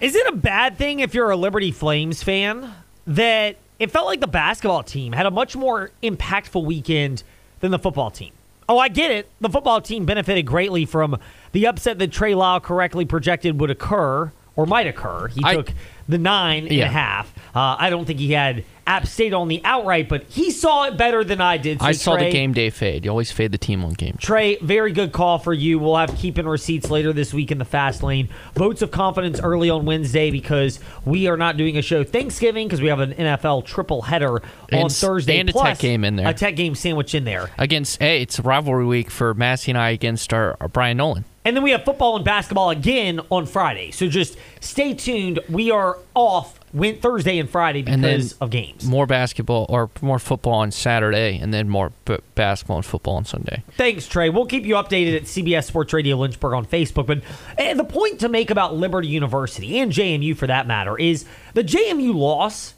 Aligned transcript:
Is 0.00 0.14
it 0.14 0.26
a 0.28 0.32
bad 0.36 0.78
thing 0.78 1.00
if 1.00 1.12
you're 1.14 1.30
a 1.30 1.36
Liberty 1.36 1.72
Flames 1.72 2.22
fan 2.22 2.72
that 3.06 3.56
it 3.78 3.90
felt 3.90 4.06
like 4.06 4.20
the 4.20 4.28
basketball 4.28 4.82
team 4.82 5.12
had 5.12 5.26
a 5.26 5.30
much 5.30 5.56
more 5.56 5.90
impactful 6.02 6.64
weekend 6.64 7.22
than 7.60 7.70
the 7.72 7.78
football 7.78 8.10
team? 8.10 8.32
Oh, 8.68 8.78
I 8.78 8.88
get 8.88 9.10
it. 9.10 9.28
The 9.40 9.48
football 9.48 9.80
team 9.80 10.04
benefited 10.04 10.46
greatly 10.46 10.84
from 10.84 11.18
the 11.52 11.66
upset 11.66 11.98
that 11.98 12.12
Trey 12.12 12.34
Lyle 12.34 12.60
correctly 12.60 13.06
projected 13.06 13.58
would 13.60 13.70
occur 13.70 14.30
or 14.56 14.66
might 14.66 14.86
occur. 14.86 15.28
He 15.28 15.42
I- 15.42 15.54
took 15.56 15.72
the 16.08 16.18
nine 16.18 16.66
and 16.66 16.80
a 16.80 16.86
half. 16.88 17.32
Uh, 17.54 17.76
I 17.78 17.90
don't 17.90 18.04
think 18.04 18.18
he 18.18 18.32
had 18.32 18.64
App 18.86 19.06
State 19.06 19.34
on 19.34 19.48
the 19.48 19.60
outright, 19.64 20.08
but 20.08 20.22
he 20.24 20.50
saw 20.50 20.84
it 20.84 20.96
better 20.96 21.22
than 21.22 21.40
I 21.40 21.58
did. 21.58 21.80
So 21.80 21.86
I 21.86 21.92
saw 21.92 22.14
Trey- 22.16 22.26
the 22.26 22.30
game 22.32 22.52
day 22.54 22.70
fade. 22.70 23.04
You 23.04 23.10
always 23.10 23.30
fade 23.30 23.52
the 23.52 23.58
team 23.58 23.84
on 23.84 23.92
game. 23.92 24.16
Trey, 24.18 24.56
very 24.62 24.92
good 24.92 25.12
call 25.12 25.38
for 25.38 25.52
you. 25.52 25.78
We'll 25.78 25.96
have 25.96 26.14
keeping 26.16 26.46
receipts 26.46 26.88
later 26.90 27.12
this 27.12 27.34
week 27.34 27.50
in 27.50 27.58
the 27.58 27.64
fast 27.66 28.02
lane. 28.02 28.28
Votes 28.54 28.80
of 28.80 28.90
confidence 28.90 29.40
early 29.40 29.68
on 29.68 29.84
Wednesday 29.84 30.30
because 30.30 30.80
we 31.04 31.26
are 31.26 31.36
not 31.36 31.56
doing 31.58 31.76
a 31.76 31.82
show 31.82 32.02
Thanksgiving 32.04 32.66
because 32.66 32.80
we 32.80 32.88
have 32.88 33.00
an 33.00 33.12
NFL 33.12 33.66
triple 33.66 34.02
header 34.02 34.36
on 34.36 34.42
And- 34.72 34.92
Thursday. 34.92 35.38
and 35.38 35.50
a 35.50 35.52
tech 35.52 35.78
game 35.78 36.04
in 36.04 36.16
there. 36.16 36.28
A 36.28 36.32
tech 36.34 36.56
game 36.56 36.74
sandwich 36.74 37.14
in 37.14 37.24
there. 37.24 37.50
Against, 37.58 38.00
hey, 38.00 38.22
it's 38.22 38.40
rivalry 38.40 38.86
week 38.86 39.10
for 39.10 39.34
Massey 39.34 39.70
and 39.72 39.78
I 39.78 39.90
against 39.90 40.32
our, 40.32 40.56
our 40.60 40.68
Brian 40.68 40.96
Nolan. 40.96 41.24
And 41.48 41.56
then 41.56 41.64
we 41.64 41.70
have 41.70 41.82
football 41.82 42.14
and 42.16 42.26
basketball 42.26 42.68
again 42.68 43.20
on 43.30 43.46
Friday. 43.46 43.90
So 43.90 44.06
just 44.06 44.36
stay 44.60 44.92
tuned. 44.92 45.40
We 45.48 45.70
are 45.70 45.96
off 46.14 46.60
went 46.74 47.00
Thursday 47.00 47.38
and 47.38 47.48
Friday 47.48 47.82
And 47.86 48.04
then 48.04 48.18
because 48.18 48.34
of 48.34 48.50
games. 48.50 48.84
More 48.84 49.06
basketball 49.06 49.64
or 49.70 49.88
more 50.02 50.18
football 50.18 50.52
on 50.52 50.70
Saturday, 50.72 51.38
and 51.38 51.54
then 51.54 51.70
more 51.70 51.90
b- 52.04 52.18
basketball 52.34 52.76
and 52.76 52.84
football 52.84 53.16
on 53.16 53.24
Sunday. 53.24 53.62
Thanks, 53.78 54.06
Trey. 54.06 54.28
We'll 54.28 54.44
keep 54.44 54.66
you 54.66 54.74
updated 54.74 55.16
at 55.16 55.22
CBS 55.22 55.64
Sports 55.64 55.94
Radio 55.94 56.16
Lynchburg 56.16 56.52
on 56.52 56.66
Facebook. 56.66 57.06
But 57.06 57.22
eh, 57.56 57.72
the 57.72 57.82
point 57.82 58.20
to 58.20 58.28
make 58.28 58.50
about 58.50 58.74
Liberty 58.76 59.08
University 59.08 59.78
and 59.78 59.90
JMU 59.90 60.36
for 60.36 60.46
that 60.46 60.66
matter 60.66 60.98
is 60.98 61.24
the 61.54 61.64
JMU 61.64 62.14
loss 62.14 62.74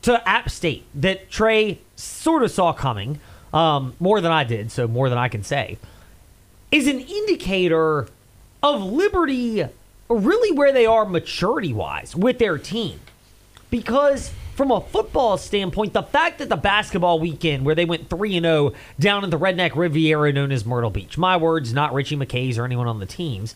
to 0.00 0.26
App 0.26 0.48
State 0.48 0.86
that 0.94 1.30
Trey 1.30 1.78
sort 1.94 2.42
of 2.42 2.50
saw 2.50 2.72
coming, 2.72 3.20
um, 3.52 3.94
more 4.00 4.22
than 4.22 4.32
I 4.32 4.44
did, 4.44 4.72
so 4.72 4.88
more 4.88 5.10
than 5.10 5.18
I 5.18 5.28
can 5.28 5.42
say, 5.42 5.76
is 6.70 6.86
an 6.86 7.00
indicator 7.00 8.08
of 8.62 8.82
Liberty 8.82 9.64
really 10.08 10.56
where 10.56 10.72
they 10.72 10.86
are 10.86 11.04
maturity 11.04 11.72
wise 11.72 12.16
with 12.16 12.38
their 12.38 12.58
team. 12.58 13.00
Because 13.70 14.32
from 14.54 14.70
a 14.70 14.80
football 14.80 15.36
standpoint, 15.36 15.92
the 15.92 16.02
fact 16.02 16.38
that 16.38 16.48
the 16.48 16.56
basketball 16.56 17.20
weekend 17.20 17.64
where 17.64 17.74
they 17.74 17.84
went 17.84 18.08
3 18.08 18.38
and 18.38 18.44
0 18.44 18.72
down 18.98 19.24
in 19.24 19.30
the 19.30 19.38
redneck 19.38 19.76
Riviera 19.76 20.32
known 20.32 20.50
as 20.50 20.64
Myrtle 20.64 20.90
Beach. 20.90 21.18
My 21.18 21.36
words, 21.36 21.72
not 21.72 21.92
Ritchie 21.94 22.16
McKay's 22.16 22.58
or 22.58 22.64
anyone 22.64 22.88
on 22.88 22.98
the 22.98 23.06
teams. 23.06 23.54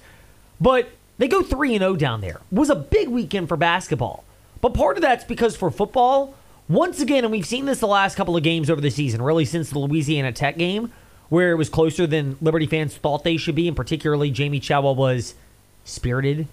But 0.60 0.90
they 1.18 1.28
go 1.28 1.42
3 1.42 1.74
and 1.74 1.82
0 1.82 1.96
down 1.96 2.20
there. 2.20 2.40
Was 2.50 2.70
a 2.70 2.76
big 2.76 3.08
weekend 3.08 3.48
for 3.48 3.56
basketball. 3.56 4.24
But 4.60 4.74
part 4.74 4.96
of 4.96 5.02
that's 5.02 5.24
because 5.24 5.56
for 5.56 5.70
football, 5.70 6.34
once 6.68 7.00
again, 7.00 7.24
and 7.24 7.32
we've 7.32 7.46
seen 7.46 7.66
this 7.66 7.80
the 7.80 7.86
last 7.88 8.14
couple 8.14 8.36
of 8.36 8.42
games 8.42 8.70
over 8.70 8.80
the 8.80 8.90
season, 8.90 9.22
really 9.22 9.44
since 9.44 9.70
the 9.70 9.78
Louisiana 9.78 10.30
Tech 10.30 10.56
game, 10.56 10.92
where 11.32 11.52
it 11.52 11.54
was 11.54 11.70
closer 11.70 12.06
than 12.06 12.36
Liberty 12.42 12.66
fans 12.66 12.94
thought 12.94 13.24
they 13.24 13.38
should 13.38 13.54
be, 13.54 13.66
and 13.66 13.74
particularly 13.74 14.30
Jamey 14.30 14.60
Chadwell 14.60 14.94
was 14.94 15.34
spirited, 15.82 16.46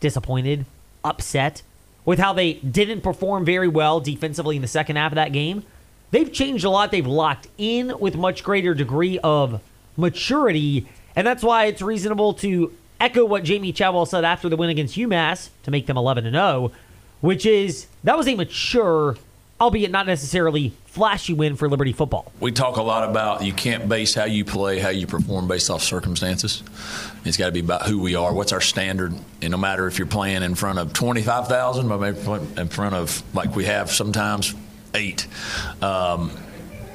disappointed, 0.00 0.66
upset 1.04 1.62
with 2.04 2.18
how 2.18 2.32
they 2.32 2.54
didn't 2.54 3.02
perform 3.02 3.44
very 3.44 3.68
well 3.68 4.00
defensively 4.00 4.56
in 4.56 4.62
the 4.62 4.66
second 4.66 4.96
half 4.96 5.12
of 5.12 5.14
that 5.14 5.30
game. 5.30 5.62
They've 6.10 6.32
changed 6.32 6.64
a 6.64 6.70
lot. 6.70 6.90
They've 6.90 7.06
locked 7.06 7.46
in 7.58 7.96
with 8.00 8.16
much 8.16 8.42
greater 8.42 8.74
degree 8.74 9.20
of 9.20 9.60
maturity, 9.96 10.88
and 11.14 11.24
that's 11.24 11.44
why 11.44 11.66
it's 11.66 11.80
reasonable 11.80 12.34
to 12.34 12.72
echo 13.00 13.24
what 13.24 13.44
Jamey 13.44 13.72
Chadwell 13.72 14.04
said 14.04 14.24
after 14.24 14.48
the 14.48 14.56
win 14.56 14.68
against 14.68 14.96
UMass 14.96 15.50
to 15.62 15.70
make 15.70 15.86
them 15.86 15.96
11 15.96 16.26
and 16.26 16.34
0, 16.34 16.72
which 17.20 17.46
is 17.46 17.86
that 18.02 18.18
was 18.18 18.26
a 18.26 18.34
mature, 18.34 19.16
albeit 19.60 19.90
not 19.90 20.06
necessarily 20.06 20.72
flashy 20.86 21.34
win 21.34 21.56
for 21.56 21.68
Liberty 21.68 21.92
football. 21.92 22.32
We 22.40 22.52
talk 22.52 22.76
a 22.76 22.82
lot 22.82 23.08
about 23.08 23.42
you 23.42 23.52
can't 23.52 23.88
base 23.88 24.14
how 24.14 24.24
you 24.24 24.44
play, 24.44 24.78
how 24.78 24.90
you 24.90 25.06
perform 25.06 25.48
based 25.48 25.70
off 25.70 25.82
circumstances. 25.82 26.62
It's 27.24 27.36
got 27.36 27.46
to 27.46 27.52
be 27.52 27.60
about 27.60 27.86
who 27.86 28.00
we 28.00 28.14
are. 28.14 28.32
What's 28.32 28.52
our 28.52 28.60
standard? 28.60 29.14
And 29.42 29.50
no 29.50 29.56
matter 29.56 29.86
if 29.86 29.98
you're 29.98 30.06
playing 30.06 30.42
in 30.42 30.54
front 30.54 30.78
of 30.78 30.92
25,000, 30.92 31.88
but 31.88 31.98
maybe 31.98 32.18
in 32.60 32.68
front 32.68 32.94
of, 32.94 33.22
like 33.34 33.54
we 33.54 33.64
have 33.64 33.90
sometimes, 33.90 34.54
eight, 34.94 35.26
um, 35.82 36.30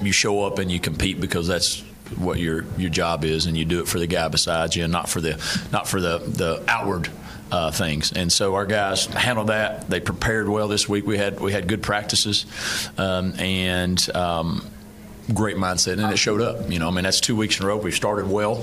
you 0.02 0.12
show 0.12 0.44
up 0.44 0.60
and 0.60 0.72
you 0.72 0.80
compete 0.80 1.22
because 1.22 1.48
that's 1.48 1.82
what 2.18 2.38
your 2.38 2.66
your 2.78 2.90
job 2.90 3.24
is, 3.24 3.46
and 3.46 3.58
you 3.58 3.66
do 3.66 3.80
it 3.80 3.88
for 3.88 4.00
the 4.00 4.08
guy 4.08 4.28
beside 4.28 4.76
you, 4.76 4.84
and 4.84 4.92
not 4.92 5.10
for 5.10 5.22
the 5.22 5.32
not 5.72 5.88
for 5.88 6.02
the 6.02 6.20
the 6.20 6.64
outward 6.68 7.10
uh, 7.54 7.72
things. 7.72 8.12
And 8.12 8.32
so 8.32 8.56
our 8.56 8.66
guys 8.66 9.06
handled 9.06 9.48
that. 9.48 9.88
They 9.88 10.00
prepared 10.00 10.50
well 10.50 10.68
this 10.68 10.90
week. 10.90 11.06
We 11.06 11.18
had 11.18 11.40
we 11.40 11.52
had 11.52 11.68
good 11.68 11.84
practices, 11.84 12.46
um, 12.98 13.40
and. 13.40 14.16
Um, 14.16 14.70
Great 15.34 15.56
mindset, 15.56 16.04
and 16.04 16.12
it 16.12 16.18
showed 16.18 16.42
up. 16.42 16.70
You 16.70 16.80
know, 16.80 16.90
I 16.90 16.92
mean, 16.92 17.06
that's 17.06 17.22
two 17.22 17.38
weeks 17.38 17.58
in 17.58 17.64
a 17.64 17.70
row. 17.70 17.78
We've 17.78 17.96
started 17.96 18.30
well, 18.30 18.62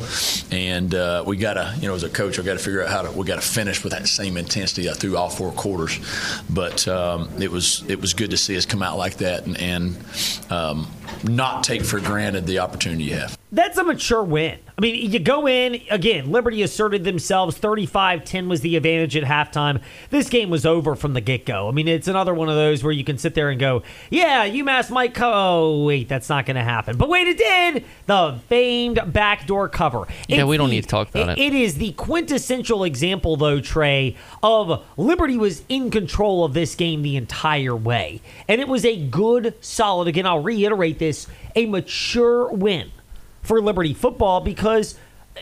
and 0.51 0.95
uh, 0.95 1.25
we 1.27 1.39
got 1.39 1.55
to, 1.55 1.75
you 1.81 1.89
know, 1.89 1.95
as 1.95 2.03
a 2.03 2.11
coach, 2.11 2.39
I 2.39 2.43
got 2.43 2.53
to 2.53 2.59
figure 2.59 2.83
out 2.83 2.91
how 2.91 3.01
to. 3.01 3.19
We 3.19 3.25
got 3.25 3.41
to 3.41 3.49
finish 3.49 3.83
with 3.83 3.95
that 3.95 4.06
same 4.06 4.37
intensity 4.37 4.87
through 4.93 5.17
all 5.17 5.31
four 5.31 5.53
quarters. 5.53 5.99
But 6.51 6.87
um, 6.87 7.31
it 7.41 7.51
was 7.51 7.83
it 7.89 7.99
was 7.99 8.12
good 8.12 8.33
to 8.33 8.37
see 8.37 8.59
us 8.59 8.67
come 8.67 8.83
out 8.83 8.99
like 8.99 9.17
that, 9.17 9.47
and, 9.47 9.57
and 9.59 9.97
um, 10.51 10.87
not 11.25 11.65
take 11.65 11.82
for 11.84 12.00
granted 12.00 12.47
the 12.47 12.59
opportunity 12.59 13.04
you 13.04 13.15
have. 13.15 13.37
That's 13.53 13.76
a 13.78 13.82
mature 13.84 14.22
win. 14.22 14.59
I 14.78 14.81
mean, 14.81 15.10
you 15.10 15.19
go 15.19 15.47
in, 15.48 15.82
again, 15.91 16.31
Liberty 16.31 16.62
asserted 16.62 17.03
themselves. 17.03 17.56
35 17.59 18.25
10 18.25 18.48
was 18.48 18.60
the 18.60 18.76
advantage 18.76 19.16
at 19.16 19.25
halftime. 19.25 19.82
This 20.10 20.28
game 20.28 20.50
was 20.50 20.65
over 20.65 20.94
from 20.94 21.15
the 21.15 21.21
get 21.21 21.44
go. 21.44 21.69
I 21.69 21.72
mean, 21.72 21.88
it's 21.88 22.06
another 22.06 22.32
one 22.32 22.48
of 22.48 22.54
those 22.54 22.84
where 22.84 22.93
you 22.93 23.03
can 23.03 23.19
sit 23.19 23.34
there 23.34 23.50
and 23.50 23.59
go, 23.59 23.82
yeah, 24.09 24.48
UMass 24.48 24.91
might 24.91 25.15
co 25.15 25.31
Oh, 25.32 25.84
wait, 25.84 26.09
that's 26.09 26.28
not 26.28 26.47
going 26.47 26.54
to 26.56 26.62
happen. 26.62 26.97
But 26.97 27.09
wait, 27.09 27.27
it 27.27 27.38
did. 27.38 27.84
The 28.06 28.38
famed 28.48 29.00
backdoor 29.12 29.69
cover. 29.69 30.06
Yeah, 30.28 30.38
It's 30.38 30.47
we 30.47 30.56
don't 30.56 30.69
the- 30.69 30.77
need 30.77 30.82
to 30.82 30.88
talk 30.88 31.09
about 31.10 31.31
it. 31.31 31.38
It 31.38 31.53
is 31.53 31.75
the 31.75 31.92
quintessential 31.92 32.84
example, 32.84 33.37
though, 33.37 33.60
Trey, 33.60 34.16
of 34.44 34.84
Liberty 34.97 35.37
was 35.37 35.62
in 35.69 35.91
control 35.91 36.44
of 36.44 36.54
this 36.54 36.75
game 36.77 37.03
the 37.03 37.16
entire 37.16 37.75
way. 37.75 38.21
And 38.48 38.60
it 38.60 38.69
was 38.69 38.84
a 38.84 38.97
good, 38.97 39.54
solid, 39.60 40.06
again, 40.06 40.25
I'll 40.25 40.42
reiterate 40.42 41.00
this, 41.00 41.27
a 41.56 41.66
mature 41.66 42.49
win 42.53 42.93
for 43.43 43.61
Liberty 43.61 43.93
football 43.93 44.41
because 44.41 44.94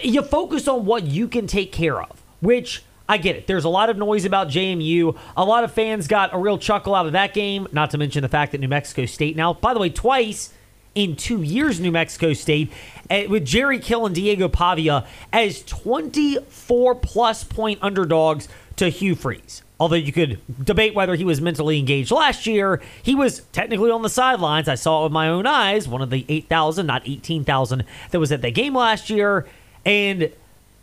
you 0.03 0.23
focus 0.23 0.67
on 0.67 0.87
what 0.87 1.05
you 1.05 1.29
can 1.29 1.47
take 1.47 1.73
care 1.73 2.01
of, 2.01 2.23
which 2.41 2.83
I 3.09 3.19
get 3.19 3.37
it. 3.37 3.47
There's 3.47 3.65
a 3.65 3.69
lot 3.69 3.91
of 3.91 3.97
noise 3.97 4.25
about 4.25 4.49
JMU. 4.49 5.17
A 5.37 5.45
lot 5.45 5.65
of 5.65 5.73
fans 5.73 6.09
got 6.09 6.35
a 6.35 6.39
real 6.39 6.59
chuckle 6.59 6.95
out 6.95 7.07
of 7.07 7.13
that 7.13 7.35
game, 7.35 7.67
not 7.73 7.91
to 7.91 7.99
mention 7.99 8.23
the 8.23 8.29
fact 8.29 8.53
that 8.53 8.61
New 8.61 8.69
Mexico 8.69 9.07
State 9.07 9.37
now, 9.37 9.55
by 9.55 9.75
the 9.75 9.81
way, 9.81 9.91
twice 9.91 10.53
in 10.95 11.17
two 11.17 11.43
years, 11.43 11.81
New 11.81 11.93
Mexico 11.93 12.33
State, 12.33 12.73
eh, 13.09 13.27
with 13.27 13.45
Jerry 13.45 13.79
Kill 13.79 14.05
and 14.05 14.15
Diego 14.15 14.49
Pavia 14.49 15.07
as 15.33 15.63
24 15.63 16.97
plus 16.97 17.45
point 17.45 17.79
underdogs 17.83 18.49
to 18.79 18.89
Hugh 18.89 19.15
Freeze. 19.15 19.63
Although 19.81 19.97
you 19.97 20.13
could 20.13 20.41
debate 20.65 20.95
whether 20.95 21.15
he 21.15 21.25
was 21.25 21.41
mentally 21.41 21.79
engaged 21.79 22.11
last 22.11 22.47
year, 22.47 22.83
he 23.03 23.15
was 23.15 23.41
technically 23.53 23.91
on 23.91 24.03
the 24.03 24.09
sidelines. 24.09 24.69
I 24.69 24.75
saw 24.75 25.01
it 25.01 25.05
with 25.05 25.13
my 25.13 25.29
own 25.29 25.47
eyes, 25.47 25.87
one 25.87 26.03
of 26.03 26.11
the 26.11 26.25
8,000, 26.29 26.87
not 26.87 27.03
18,000, 27.07 27.85
that 28.11 28.19
was 28.19 28.33
at 28.33 28.43
the 28.43 28.51
game 28.51 28.75
last 28.75 29.09
year. 29.09 29.47
And 29.85 30.33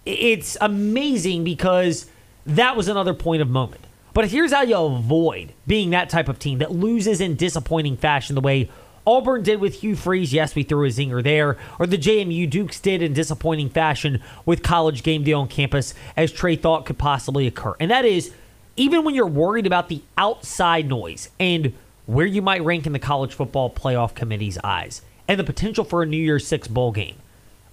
it's 0.05 0.55
amazing 0.61 1.43
because 1.43 2.09
that 2.45 2.77
was 2.77 2.87
another 2.87 3.13
point 3.13 3.41
of 3.41 3.49
moment. 3.49 3.81
But 4.13 4.29
here's 4.29 4.53
how 4.53 4.61
you 4.61 4.77
avoid 4.77 5.51
being 5.67 5.89
that 5.89 6.09
type 6.09 6.29
of 6.29 6.39
team 6.39 6.59
that 6.59 6.71
loses 6.71 7.19
in 7.19 7.35
disappointing 7.35 7.97
fashion 7.97 8.35
the 8.35 8.41
way 8.41 8.69
Auburn 9.07 9.43
did 9.43 9.59
with 9.59 9.81
Hugh 9.81 9.95
Freeze. 9.95 10.33
Yes, 10.33 10.55
we 10.55 10.63
threw 10.63 10.85
a 10.85 10.89
zinger 10.89 11.23
there. 11.23 11.57
Or 11.79 11.85
the 11.85 11.97
JMU 11.97 12.49
Dukes 12.49 12.79
did 12.79 13.01
in 13.01 13.13
disappointing 13.13 13.69
fashion 13.69 14.21
with 14.45 14.63
college 14.63 15.03
game 15.03 15.23
day 15.23 15.33
on 15.33 15.47
campus, 15.47 15.93
as 16.17 16.31
Trey 16.31 16.55
thought 16.55 16.85
could 16.85 16.97
possibly 16.97 17.47
occur. 17.47 17.75
And 17.79 17.91
that 17.91 18.05
is, 18.05 18.31
even 18.75 19.03
when 19.03 19.15
you're 19.15 19.27
worried 19.27 19.67
about 19.67 19.89
the 19.89 20.01
outside 20.17 20.87
noise 20.87 21.29
and 21.39 21.73
where 22.05 22.25
you 22.25 22.41
might 22.41 22.63
rank 22.63 22.85
in 22.85 22.93
the 22.93 22.99
college 22.99 23.33
football 23.33 23.69
playoff 23.69 24.13
committee's 24.13 24.57
eyes 24.63 25.01
and 25.27 25.39
the 25.39 25.43
potential 25.43 25.83
for 25.83 26.03
a 26.03 26.05
New 26.05 26.17
Year's 26.17 26.47
Six 26.47 26.67
bowl 26.67 26.91
game, 26.91 27.15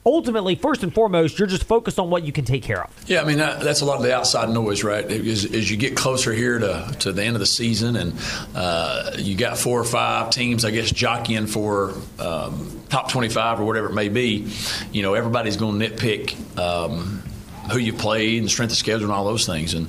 ultimately, 0.04 0.54
first 0.54 0.82
and 0.82 0.92
foremost, 0.92 1.38
you're 1.38 1.48
just 1.48 1.64
focused 1.64 1.98
on 1.98 2.10
what 2.10 2.24
you 2.24 2.32
can 2.32 2.44
take 2.44 2.62
care 2.62 2.82
of. 2.82 2.90
Yeah, 3.06 3.22
I 3.22 3.24
mean 3.24 3.38
that, 3.38 3.60
that's 3.60 3.80
a 3.80 3.84
lot 3.84 3.96
of 3.96 4.02
the 4.02 4.14
outside 4.14 4.48
noise, 4.50 4.82
right? 4.84 5.04
As, 5.04 5.44
as 5.44 5.70
you 5.70 5.76
get 5.76 5.96
closer 5.96 6.32
here 6.32 6.58
to, 6.58 6.96
to 7.00 7.12
the 7.12 7.22
end 7.22 7.36
of 7.36 7.40
the 7.40 7.46
season, 7.46 7.96
and 7.96 8.14
uh, 8.54 9.12
you 9.18 9.36
got 9.36 9.58
four 9.58 9.80
or 9.80 9.84
five 9.84 10.30
teams, 10.30 10.64
I 10.64 10.70
guess, 10.70 10.90
jockeying 10.90 11.46
for 11.46 11.94
um, 12.18 12.82
top 12.88 13.10
twenty-five 13.10 13.60
or 13.60 13.64
whatever 13.64 13.88
it 13.88 13.94
may 13.94 14.08
be. 14.08 14.52
You 14.92 15.02
know, 15.02 15.14
everybody's 15.14 15.56
going 15.56 15.78
to 15.78 15.88
nitpick. 15.88 16.58
Um, 16.58 17.22
who 17.70 17.78
you 17.78 17.92
played 17.92 18.38
and 18.38 18.46
the 18.46 18.50
strength 18.50 18.72
of 18.72 18.76
schedule 18.76 19.04
and 19.04 19.12
all 19.12 19.24
those 19.24 19.46
things. 19.46 19.74
And 19.74 19.86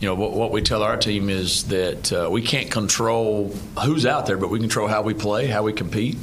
you 0.00 0.06
know 0.06 0.14
what, 0.14 0.32
what 0.32 0.52
we 0.52 0.60
tell 0.60 0.82
our 0.82 0.98
team 0.98 1.30
is 1.30 1.64
that 1.68 2.12
uh, 2.12 2.28
we 2.30 2.42
can't 2.42 2.70
control 2.70 3.48
who's 3.82 4.04
out 4.04 4.26
there, 4.26 4.36
but 4.36 4.50
we 4.50 4.60
control 4.60 4.86
how 4.86 5.00
we 5.00 5.14
play, 5.14 5.46
how 5.46 5.62
we 5.62 5.72
compete, 5.72 6.18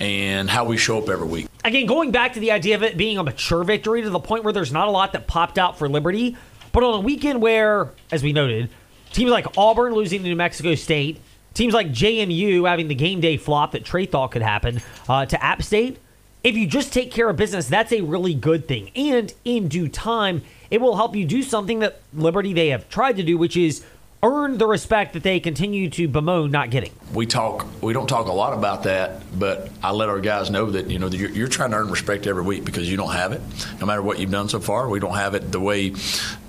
and 0.00 0.50
how 0.50 0.64
we 0.64 0.76
show 0.76 0.98
up 0.98 1.08
every 1.08 1.28
week. 1.28 1.46
Again, 1.64 1.86
going 1.86 2.10
back 2.10 2.32
to 2.32 2.40
the 2.40 2.50
idea 2.50 2.74
of 2.74 2.82
it 2.82 2.96
being 2.96 3.18
a 3.18 3.22
mature 3.22 3.62
victory 3.62 4.02
to 4.02 4.10
the 4.10 4.18
point 4.18 4.42
where 4.42 4.52
there's 4.52 4.72
not 4.72 4.88
a 4.88 4.90
lot 4.90 5.12
that 5.12 5.28
popped 5.28 5.58
out 5.58 5.78
for 5.78 5.88
Liberty, 5.88 6.36
but 6.72 6.82
on 6.82 6.94
a 6.94 7.00
weekend 7.00 7.40
where, 7.40 7.90
as 8.10 8.22
we 8.22 8.32
noted, 8.32 8.68
teams 9.12 9.30
like 9.30 9.46
Auburn 9.56 9.94
losing 9.94 10.22
to 10.22 10.28
New 10.28 10.34
Mexico 10.34 10.74
State, 10.74 11.20
teams 11.54 11.72
like 11.72 11.88
JMU 11.88 12.68
having 12.68 12.88
the 12.88 12.96
game 12.96 13.20
day 13.20 13.36
flop 13.36 13.72
that 13.72 13.84
Trey 13.84 14.06
thought 14.06 14.32
could 14.32 14.42
happen 14.42 14.80
uh, 15.08 15.24
to 15.26 15.42
App 15.42 15.62
State. 15.62 15.98
If 16.42 16.56
you 16.56 16.66
just 16.66 16.92
take 16.92 17.12
care 17.12 17.28
of 17.28 17.36
business, 17.36 17.68
that's 17.68 17.92
a 17.92 18.00
really 18.00 18.34
good 18.34 18.66
thing. 18.66 18.90
And 18.96 19.32
in 19.44 19.68
due 19.68 19.86
time, 19.86 20.42
it 20.68 20.80
will 20.80 20.96
help 20.96 21.14
you 21.14 21.24
do 21.24 21.44
something 21.44 21.78
that 21.78 22.00
Liberty 22.12 22.52
they 22.52 22.68
have 22.68 22.88
tried 22.88 23.16
to 23.18 23.22
do, 23.22 23.38
which 23.38 23.56
is 23.56 23.84
earn 24.22 24.56
the 24.58 24.66
respect 24.66 25.14
that 25.14 25.22
they 25.22 25.40
continue 25.40 25.90
to 25.90 26.06
bemoan 26.06 26.50
not 26.50 26.70
getting. 26.70 26.92
We 27.12 27.26
talk, 27.26 27.66
we 27.82 27.92
don't 27.92 28.06
talk 28.06 28.28
a 28.28 28.32
lot 28.32 28.52
about 28.52 28.84
that, 28.84 29.22
but 29.36 29.68
I 29.82 29.90
let 29.90 30.08
our 30.08 30.20
guys 30.20 30.50
know 30.50 30.70
that 30.70 30.88
you 30.88 30.98
know 30.98 31.08
you're, 31.08 31.30
you're 31.30 31.48
trying 31.48 31.72
to 31.72 31.78
earn 31.78 31.90
respect 31.90 32.26
every 32.26 32.42
week 32.42 32.64
because 32.64 32.88
you 32.90 32.96
don't 32.96 33.12
have 33.12 33.32
it. 33.32 33.40
No 33.80 33.86
matter 33.86 34.02
what 34.02 34.18
you've 34.18 34.30
done 34.30 34.48
so 34.48 34.60
far, 34.60 34.88
we 34.88 35.00
don't 35.00 35.16
have 35.16 35.34
it 35.34 35.50
the 35.50 35.60
way 35.60 35.94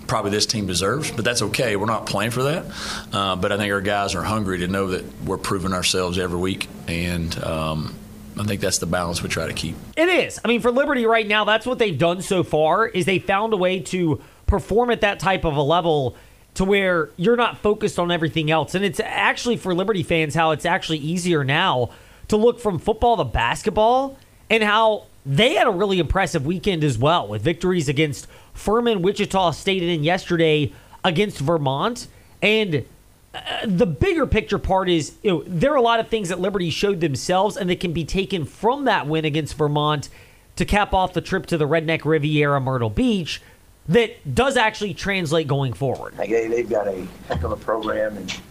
probably 0.06 0.31
this 0.31 0.46
team 0.46 0.68
deserves, 0.68 1.10
but 1.12 1.25
that's 1.25 1.42
okay. 1.42 1.75
We're 1.75 1.86
not 1.86 2.06
playing 2.06 2.31
for 2.31 2.44
that. 2.44 2.66
Uh, 3.12 3.36
but 3.36 3.52
I 3.52 3.58
think 3.58 3.74
our 3.74 3.81
guys 3.81 4.14
are 4.16 4.24
hungry 4.24 4.60
to 4.60 4.68
know 4.68 4.88
that 4.88 5.04
we're 5.24 5.38
proving 5.38 5.74
ourselves 5.74 6.19
every 6.19 6.38
week, 6.38 6.68
and 6.88 7.44
um, 7.44 7.96
I 8.40 8.44
think 8.44 8.62
that's 8.62 8.78
the 8.78 8.86
balance 8.86 9.24
we 9.24 9.30
try 9.30 9.48
to 9.48 9.54
keep. 9.54 9.76
It 9.98 10.10
is. 10.10 10.40
I 10.44 10.48
mean, 10.48 10.62
for 10.62 10.72
Liberty 10.72 11.06
right 11.08 11.28
now, 11.28 11.46
that's 11.46 11.66
what 11.66 11.80
they've 11.80 11.98
done 11.98 12.22
so 12.22 12.44
far. 12.44 12.88
Is 12.88 13.06
they 13.06 13.18
found 13.19 13.54
a 13.54 13.58
way 13.58 13.80
to 13.80 14.22
perform 14.46 14.92
at 14.92 15.02
that 15.02 15.19
type 15.19 15.46
of 15.46 15.56
a 15.56 15.62
level 15.62 16.16
to 16.56 16.66
where 16.66 17.10
you're 17.18 17.36
not 17.36 17.58
focused 17.58 17.98
on 17.98 18.12
everything 18.12 18.52
else. 18.52 18.76
And 18.76 18.86
it's 18.86 19.00
actually 19.00 19.58
for 19.58 19.74
Liberty 19.74 20.04
fans 20.04 20.36
how 20.36 20.52
it's 20.52 20.66
actually 20.66 21.00
easier 21.00 21.44
now 21.44 21.90
to 22.28 22.38
look 22.38 22.60
from 22.60 22.80
football 22.80 23.18
to 23.18 23.24
basketball 23.24 24.18
and 24.50 24.64
how 24.64 25.06
they 25.26 25.56
had 25.56 25.68
a 25.68 25.72
really 25.72 26.00
impressive 26.00 26.46
weekend 26.46 26.84
as 26.84 26.98
well 26.98 27.28
with 27.28 27.42
victories 27.42 27.90
against 27.90 28.28
Furman, 28.54 29.02
Wichita 29.02 29.52
State, 29.52 29.84
and 29.84 30.06
yesterday 30.06 30.72
against 31.04 31.40
Vermont. 31.40 32.08
And 32.42 32.86
uh, 33.34 33.42
the 33.66 33.86
bigger 33.86 34.28
picture 34.28 34.60
part 34.60 34.90
is 34.90 35.16
you 35.24 35.32
know, 35.32 35.44
there 35.48 35.72
are 35.72 35.78
a 35.78 35.82
lot 35.82 36.00
of 36.00 36.08
things 36.08 36.30
that 36.30 36.40
Liberty 36.40 36.70
showed 36.70 37.00
themselves 37.00 37.58
and 37.58 37.70
that 37.70 37.80
can 37.80 37.94
be 37.94 38.06
taken 38.06 38.46
from 38.46 38.86
that 38.86 39.08
win 39.08 39.26
against 39.26 39.58
Vermont 39.58 40.10
to 40.56 40.66
cap 40.66 40.94
off 40.94 41.14
the 41.14 41.22
trip 41.22 41.48
to 41.48 41.58
the 41.58 41.68
Redneck 41.68 42.06
Riviera 42.06 42.60
Myrtle 42.60 42.92
Beach 42.92 43.42
that 43.89 44.35
does 44.35 44.57
actually 44.57 44.94
translate 44.94 45.47
going 45.47 45.74
forward. 45.74 46.15
They, 46.18 46.47
they've 46.47 46.69
got 46.69 46.88
a 46.88 47.06
heck 47.27 47.44
of 47.44 47.51
a 47.51 47.57
program, 47.57 48.18
and 48.18 48.41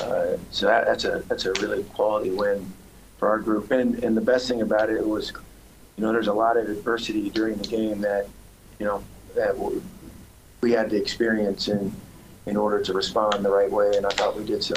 uh, 0.00 0.36
so 0.50 0.66
that, 0.66 0.86
that's 0.86 1.04
a 1.04 1.22
that's 1.28 1.44
a 1.44 1.52
really 1.54 1.84
quality 1.84 2.30
win 2.30 2.70
for 3.18 3.28
our 3.28 3.38
group. 3.38 3.70
And 3.70 4.02
and 4.02 4.16
the 4.16 4.20
best 4.20 4.48
thing 4.48 4.62
about 4.62 4.90
it 4.90 5.06
was, 5.06 5.32
you 5.96 6.04
know, 6.04 6.12
there's 6.12 6.28
a 6.28 6.32
lot 6.32 6.56
of 6.56 6.68
adversity 6.68 7.30
during 7.30 7.56
the 7.56 7.68
game 7.68 8.00
that, 8.00 8.26
you 8.78 8.86
know, 8.86 9.02
that 9.34 9.54
we 10.60 10.72
had 10.72 10.90
to 10.90 10.96
experience 10.96 11.68
in 11.68 11.92
in 12.46 12.56
order 12.56 12.82
to 12.82 12.92
respond 12.92 13.44
the 13.44 13.50
right 13.50 13.70
way, 13.70 13.92
and 13.96 14.06
I 14.06 14.10
thought 14.10 14.36
we 14.36 14.44
did 14.44 14.64
so. 14.64 14.74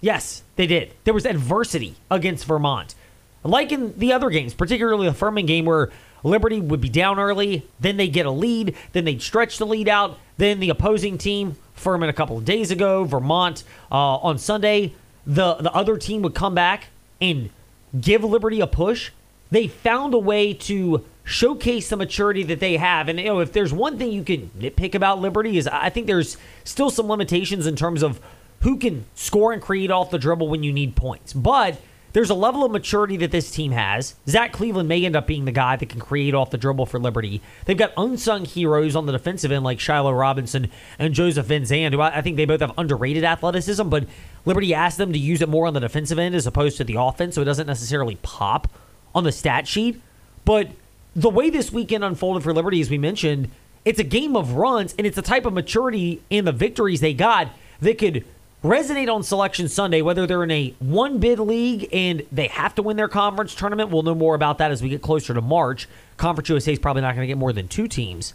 Yes, 0.00 0.42
they 0.56 0.66
did. 0.66 0.92
There 1.04 1.14
was 1.14 1.24
adversity 1.24 1.96
against 2.10 2.44
Vermont, 2.44 2.94
like 3.42 3.72
in 3.72 3.98
the 3.98 4.12
other 4.12 4.30
games, 4.30 4.54
particularly 4.54 5.08
the 5.08 5.14
Furman 5.14 5.46
game 5.46 5.64
where 5.64 5.90
Liberty 6.24 6.60
would 6.60 6.80
be 6.80 6.88
down 6.88 7.20
early, 7.20 7.68
then 7.78 7.96
they 7.96 8.08
get 8.08 8.26
a 8.26 8.30
lead, 8.30 8.74
then 8.92 9.04
they'd 9.04 9.22
stretch 9.22 9.58
the 9.58 9.66
lead 9.66 9.88
out, 9.88 10.18
then 10.38 10.58
the 10.58 10.70
opposing 10.70 11.18
team, 11.18 11.56
Furman 11.74 12.08
a 12.08 12.12
couple 12.12 12.38
of 12.38 12.44
days 12.44 12.70
ago, 12.70 13.04
Vermont 13.04 13.62
uh, 13.92 14.16
on 14.16 14.38
Sunday, 14.38 14.94
the 15.26 15.54
the 15.54 15.72
other 15.72 15.96
team 15.96 16.22
would 16.22 16.34
come 16.34 16.54
back 16.54 16.88
and 17.20 17.50
give 17.98 18.24
Liberty 18.24 18.60
a 18.60 18.66
push. 18.66 19.10
They 19.50 19.68
found 19.68 20.14
a 20.14 20.18
way 20.18 20.54
to 20.54 21.04
showcase 21.24 21.88
the 21.88 21.96
maturity 21.96 22.42
that 22.44 22.60
they 22.60 22.76
have. 22.76 23.08
And 23.08 23.18
you 23.18 23.26
know, 23.26 23.40
if 23.40 23.52
there's 23.52 23.72
one 23.72 23.98
thing 23.98 24.12
you 24.12 24.24
can 24.24 24.50
nitpick 24.58 24.94
about 24.94 25.20
Liberty 25.20 25.56
is 25.56 25.66
I 25.66 25.90
think 25.90 26.06
there's 26.06 26.36
still 26.64 26.90
some 26.90 27.08
limitations 27.08 27.66
in 27.66 27.76
terms 27.76 28.02
of 28.02 28.20
who 28.60 28.78
can 28.78 29.04
score 29.14 29.52
and 29.52 29.60
create 29.60 29.90
off 29.90 30.10
the 30.10 30.18
dribble 30.18 30.48
when 30.48 30.62
you 30.62 30.72
need 30.72 30.96
points. 30.96 31.32
But 31.32 31.78
there's 32.14 32.30
a 32.30 32.34
level 32.34 32.64
of 32.64 32.70
maturity 32.70 33.16
that 33.18 33.32
this 33.32 33.50
team 33.50 33.72
has. 33.72 34.14
Zach 34.28 34.52
Cleveland 34.52 34.88
may 34.88 35.04
end 35.04 35.16
up 35.16 35.26
being 35.26 35.44
the 35.44 35.52
guy 35.52 35.74
that 35.74 35.88
can 35.88 36.00
create 36.00 36.32
off 36.32 36.50
the 36.50 36.56
dribble 36.56 36.86
for 36.86 37.00
Liberty. 37.00 37.42
They've 37.66 37.76
got 37.76 37.92
unsung 37.96 38.44
heroes 38.44 38.94
on 38.94 39.06
the 39.06 39.12
defensive 39.12 39.50
end 39.50 39.64
like 39.64 39.80
Shiloh 39.80 40.12
Robinson 40.12 40.70
and 40.96 41.12
Joseph 41.12 41.48
Venzant, 41.48 41.92
who 41.92 42.00
I 42.00 42.22
think 42.22 42.36
they 42.36 42.44
both 42.44 42.60
have 42.60 42.72
underrated 42.78 43.24
athleticism, 43.24 43.88
but 43.88 44.06
Liberty 44.44 44.72
asked 44.72 44.96
them 44.96 45.12
to 45.12 45.18
use 45.18 45.42
it 45.42 45.48
more 45.48 45.66
on 45.66 45.74
the 45.74 45.80
defensive 45.80 46.18
end 46.18 46.36
as 46.36 46.46
opposed 46.46 46.76
to 46.76 46.84
the 46.84 47.00
offense, 47.00 47.34
so 47.34 47.42
it 47.42 47.46
doesn't 47.46 47.66
necessarily 47.66 48.16
pop 48.22 48.68
on 49.12 49.24
the 49.24 49.32
stat 49.32 49.66
sheet. 49.66 50.00
But 50.44 50.70
the 51.16 51.30
way 51.30 51.50
this 51.50 51.72
weekend 51.72 52.04
unfolded 52.04 52.44
for 52.44 52.52
Liberty, 52.52 52.80
as 52.80 52.90
we 52.90 52.98
mentioned, 52.98 53.50
it's 53.84 53.98
a 53.98 54.04
game 54.04 54.36
of 54.36 54.52
runs, 54.52 54.94
and 54.96 55.06
it's 55.06 55.16
the 55.16 55.22
type 55.22 55.46
of 55.46 55.52
maturity 55.52 56.22
in 56.30 56.44
the 56.44 56.52
victories 56.52 57.00
they 57.00 57.12
got 57.12 57.48
that 57.80 57.98
could 57.98 58.24
resonate 58.64 59.14
on 59.14 59.22
Selection 59.22 59.68
Sunday, 59.68 60.00
whether 60.00 60.26
they're 60.26 60.42
in 60.42 60.50
a 60.50 60.74
one 60.78 61.18
bid 61.18 61.38
league 61.38 61.86
and 61.92 62.26
they 62.32 62.48
have 62.48 62.74
to 62.76 62.82
win 62.82 62.96
their 62.96 63.08
conference 63.08 63.54
tournament. 63.54 63.90
We'll 63.90 64.02
know 64.02 64.14
more 64.14 64.34
about 64.34 64.56
that 64.58 64.70
as 64.70 64.82
we 64.82 64.88
get 64.88 65.02
closer 65.02 65.34
to 65.34 65.42
March. 65.42 65.86
Conference 66.16 66.48
USA 66.48 66.72
is 66.72 66.78
probably 66.78 67.02
not 67.02 67.14
going 67.14 67.24
to 67.24 67.30
get 67.30 67.36
more 67.36 67.52
than 67.52 67.68
two 67.68 67.86
teams. 67.86 68.32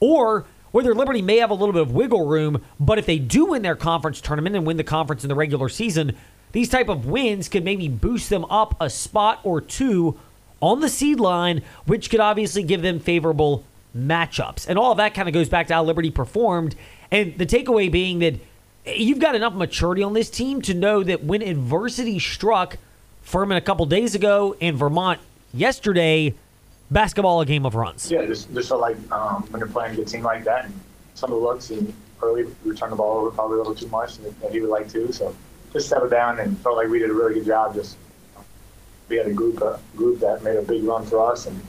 Or 0.00 0.46
whether 0.72 0.94
Liberty 0.94 1.22
may 1.22 1.36
have 1.36 1.50
a 1.50 1.54
little 1.54 1.72
bit 1.72 1.82
of 1.82 1.92
wiggle 1.92 2.26
room, 2.26 2.60
but 2.80 2.98
if 2.98 3.06
they 3.06 3.20
do 3.20 3.46
win 3.46 3.62
their 3.62 3.76
conference 3.76 4.20
tournament 4.20 4.56
and 4.56 4.66
win 4.66 4.76
the 4.78 4.84
conference 4.84 5.22
in 5.22 5.28
the 5.28 5.36
regular 5.36 5.68
season, 5.68 6.16
these 6.50 6.68
type 6.68 6.88
of 6.88 7.06
wins 7.06 7.48
could 7.48 7.64
maybe 7.64 7.88
boost 7.88 8.30
them 8.30 8.44
up 8.46 8.74
a 8.80 8.90
spot 8.90 9.38
or 9.44 9.60
two 9.60 10.18
on 10.60 10.80
the 10.80 10.88
seed 10.88 11.20
line, 11.20 11.62
which 11.86 12.10
could 12.10 12.20
obviously 12.20 12.64
give 12.64 12.82
them 12.82 12.98
favorable 12.98 13.64
matchups. 13.96 14.66
And 14.68 14.76
all 14.76 14.90
of 14.90 14.98
that 14.98 15.14
kind 15.14 15.28
of 15.28 15.34
goes 15.34 15.48
back 15.48 15.68
to 15.68 15.74
how 15.74 15.84
Liberty 15.84 16.10
performed. 16.10 16.74
And 17.12 17.38
the 17.38 17.46
takeaway 17.46 17.90
being 17.90 18.18
that 18.18 18.40
you've 18.86 19.18
got 19.18 19.34
enough 19.34 19.54
maturity 19.54 20.02
on 20.02 20.12
this 20.12 20.30
team 20.30 20.62
to 20.62 20.74
know 20.74 21.02
that 21.02 21.24
when 21.24 21.42
adversity 21.42 22.18
struck 22.18 22.78
Furman 23.22 23.56
a 23.56 23.60
couple 23.60 23.84
days 23.86 24.14
ago 24.14 24.56
and 24.60 24.76
Vermont 24.76 25.20
yesterday, 25.52 26.34
basketball 26.90 27.40
a 27.40 27.46
game 27.46 27.66
of 27.66 27.74
runs. 27.74 28.10
Yeah, 28.10 28.24
just 28.26 28.52
just 28.54 28.68
felt 28.68 28.80
like 28.80 28.96
um, 29.12 29.42
when 29.50 29.60
you're 29.60 29.68
playing 29.68 29.98
a 29.98 30.04
team 30.04 30.22
like 30.22 30.44
that, 30.44 30.66
and 30.66 30.80
some 31.14 31.32
of 31.32 31.38
the 31.40 31.44
looks 31.44 31.70
and 31.70 31.92
early 32.22 32.44
we 32.64 32.74
turned 32.74 32.92
the 32.92 32.96
ball 32.96 33.18
over 33.18 33.30
probably 33.30 33.56
a 33.56 33.58
little 33.58 33.74
too 33.74 33.88
much, 33.88 34.18
and, 34.18 34.26
and 34.42 34.52
he 34.52 34.60
would 34.60 34.70
like 34.70 34.88
to. 34.88 35.12
So 35.12 35.34
just 35.72 35.88
settled 35.88 36.10
down 36.10 36.38
and 36.40 36.58
felt 36.58 36.76
like 36.76 36.88
we 36.88 36.98
did 36.98 37.10
a 37.10 37.14
really 37.14 37.34
good 37.34 37.46
job. 37.46 37.74
Just 37.74 37.96
we 39.08 39.16
had 39.16 39.26
a 39.26 39.32
group 39.32 39.60
a 39.60 39.78
group 39.96 40.20
that 40.20 40.42
made 40.42 40.56
a 40.56 40.62
big 40.62 40.84
run 40.84 41.04
for 41.04 41.30
us, 41.30 41.46
and 41.46 41.60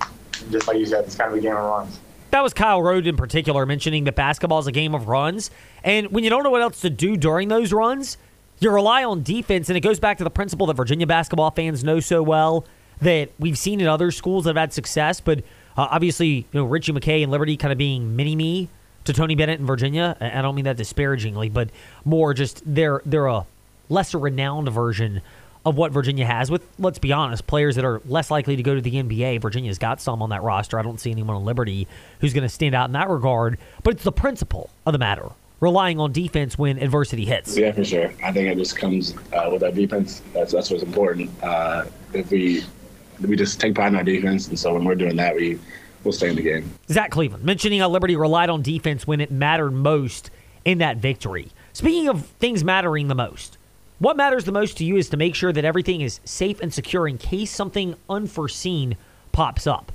just 0.52 0.68
like 0.68 0.78
you 0.78 0.86
said, 0.86 1.06
it's 1.06 1.16
kind 1.16 1.32
of 1.32 1.38
a 1.38 1.42
game 1.42 1.56
of 1.56 1.64
runs. 1.64 2.00
That 2.32 2.44
was 2.44 2.54
Kyle 2.54 2.82
Rode 2.82 3.08
in 3.08 3.18
particular 3.18 3.66
mentioning 3.66 4.04
that 4.04 4.16
basketball 4.16 4.60
is 4.60 4.68
a 4.68 4.72
game 4.72 4.94
of 4.94 5.08
runs. 5.08 5.50
And 5.84 6.12
when 6.12 6.24
you 6.24 6.30
don't 6.30 6.44
know 6.44 6.52
what 6.52 6.62
else 6.62 6.82
to 6.82 6.90
do 6.90 7.18
during 7.18 7.48
those 7.48 7.74
runs, 7.74 8.18
you 8.60 8.70
rely 8.70 9.04
on 9.04 9.24
defense. 9.24 9.70
And 9.70 9.78
it 9.78 9.82
goes 9.82 10.00
back 10.00 10.20
to 10.20 10.24
the 10.24 10.30
principle 10.30 10.68
that 10.68 10.76
Virginia 10.76 11.08
basketball 11.08 11.50
fans 11.52 11.84
know 11.84 12.00
so 12.00 12.22
well 12.22 12.66
that 13.02 13.32
we've 13.40 13.58
seen 13.58 13.82
in 13.82 13.88
other 13.88 14.12
schools 14.12 14.44
that 14.44 14.52
have 14.52 14.62
had 14.62 14.74
success. 14.74 15.20
But 15.22 15.40
uh, 15.76 15.88
obviously, 15.90 16.28
you 16.28 16.46
know, 16.54 16.66
Ritchie 16.66 16.92
McKay 16.92 17.24
and 17.24 17.32
Liberty 17.32 17.58
kind 17.58 17.72
of 17.72 17.78
being 17.78 18.16
mini 18.16 18.36
me 18.36 18.70
to 19.06 19.14
Tony 19.14 19.34
Bennett 19.34 19.60
in 19.60 19.66
Virginia. 19.66 20.16
I 20.20 20.42
don't 20.42 20.54
mean 20.54 20.66
that 20.66 20.78
disparagingly, 20.78 21.50
but 21.50 21.70
more 22.06 22.34
just 22.34 22.62
they're 22.66 23.02
they're 23.06 23.28
a 23.28 23.46
lesser 23.88 24.20
renowned 24.20 24.70
version 24.70 25.22
of 25.70 25.78
what 25.78 25.92
Virginia 25.92 26.26
has 26.26 26.52
with, 26.52 26.66
let's 26.78 27.00
be 27.00 27.12
honest, 27.12 27.48
players 27.48 27.76
that 27.76 27.86
are 27.86 28.02
less 28.06 28.30
likely 28.30 28.56
to 28.56 28.64
go 28.64 28.76
to 28.76 28.82
the 28.82 28.92
NBA. 28.92 29.42
Virginia's 29.42 29.78
got 29.78 30.02
some 30.02 30.22
on 30.22 30.30
that 30.30 30.44
roster. 30.44 30.80
I 30.80 30.82
don't 30.82 31.00
see 31.00 31.12
anyone 31.12 31.36
on 31.36 31.46
Liberty 31.46 31.88
who's 32.20 32.34
going 32.34 32.44
to 32.44 32.50
stand 32.50 32.76
out 32.76 32.88
in 32.88 32.94
that 32.94 33.10
regard, 33.10 33.58
but 33.84 33.94
it's 33.94 34.04
the 34.04 34.12
principle 34.12 34.70
of 34.86 34.94
the 34.94 35.00
matter. 35.00 35.30
Relying 35.60 36.00
on 36.00 36.14
defense 36.14 36.58
when 36.58 36.80
adversity 36.80 37.26
hits. 37.26 37.58
Yeah, 37.58 37.74
for 37.74 37.84
sure. 37.84 38.14
I 38.24 38.32
think 38.32 38.48
it 38.48 38.58
just 38.58 38.78
comes 38.78 39.14
uh, 39.34 39.50
with 39.52 39.62
our 39.62 39.72
defense. 39.72 40.22
That's 40.34 40.54
that's 40.54 40.70
what's 40.70 40.84
important. 40.84 41.32
Uh, 41.44 41.86
if 42.14 42.32
we 42.32 42.64
we 43.20 43.36
just 43.36 43.60
take 43.60 43.76
pride 43.76 43.90
in 43.90 43.96
our 43.98 44.04
defense, 44.04 44.48
and 44.48 44.58
so 44.58 44.74
when 44.74 44.86
we're 44.86 44.96
doing 44.96 45.18
that, 45.18 45.36
we 45.36 45.60
will 46.06 46.14
stay 46.14 46.30
in 46.30 46.38
the 46.38 46.42
game. 46.42 46.72
Zach 46.90 47.12
Cleveland 47.12 47.44
mentioning 47.44 47.82
how 47.82 47.90
Liberty 47.90 48.16
relied 48.16 48.50
on 48.50 48.62
defense 48.62 49.06
when 49.06 49.20
it 49.20 49.32
mattered 49.32 49.72
most 49.72 50.32
in 50.64 50.78
that 50.78 50.96
victory. 50.96 51.52
Speaking 51.74 52.08
of 52.08 52.26
things 52.26 52.64
mattering 52.64 53.10
the 53.10 53.16
most, 53.16 53.58
what 54.00 54.18
matters 54.18 54.46
the 54.46 54.52
most 54.54 54.78
to 54.78 54.86
you 54.86 54.96
is 54.96 55.10
to 55.10 55.18
make 55.18 55.36
sure 55.36 55.52
that 55.52 55.66
everything 55.66 56.02
is 56.02 56.22
safe 56.24 56.62
and 56.62 56.74
secure 56.74 57.08
in 57.08 57.18
case 57.18 57.52
something 57.52 57.96
unforeseen 58.10 58.96
pops 59.34 59.68
up. 59.68 59.92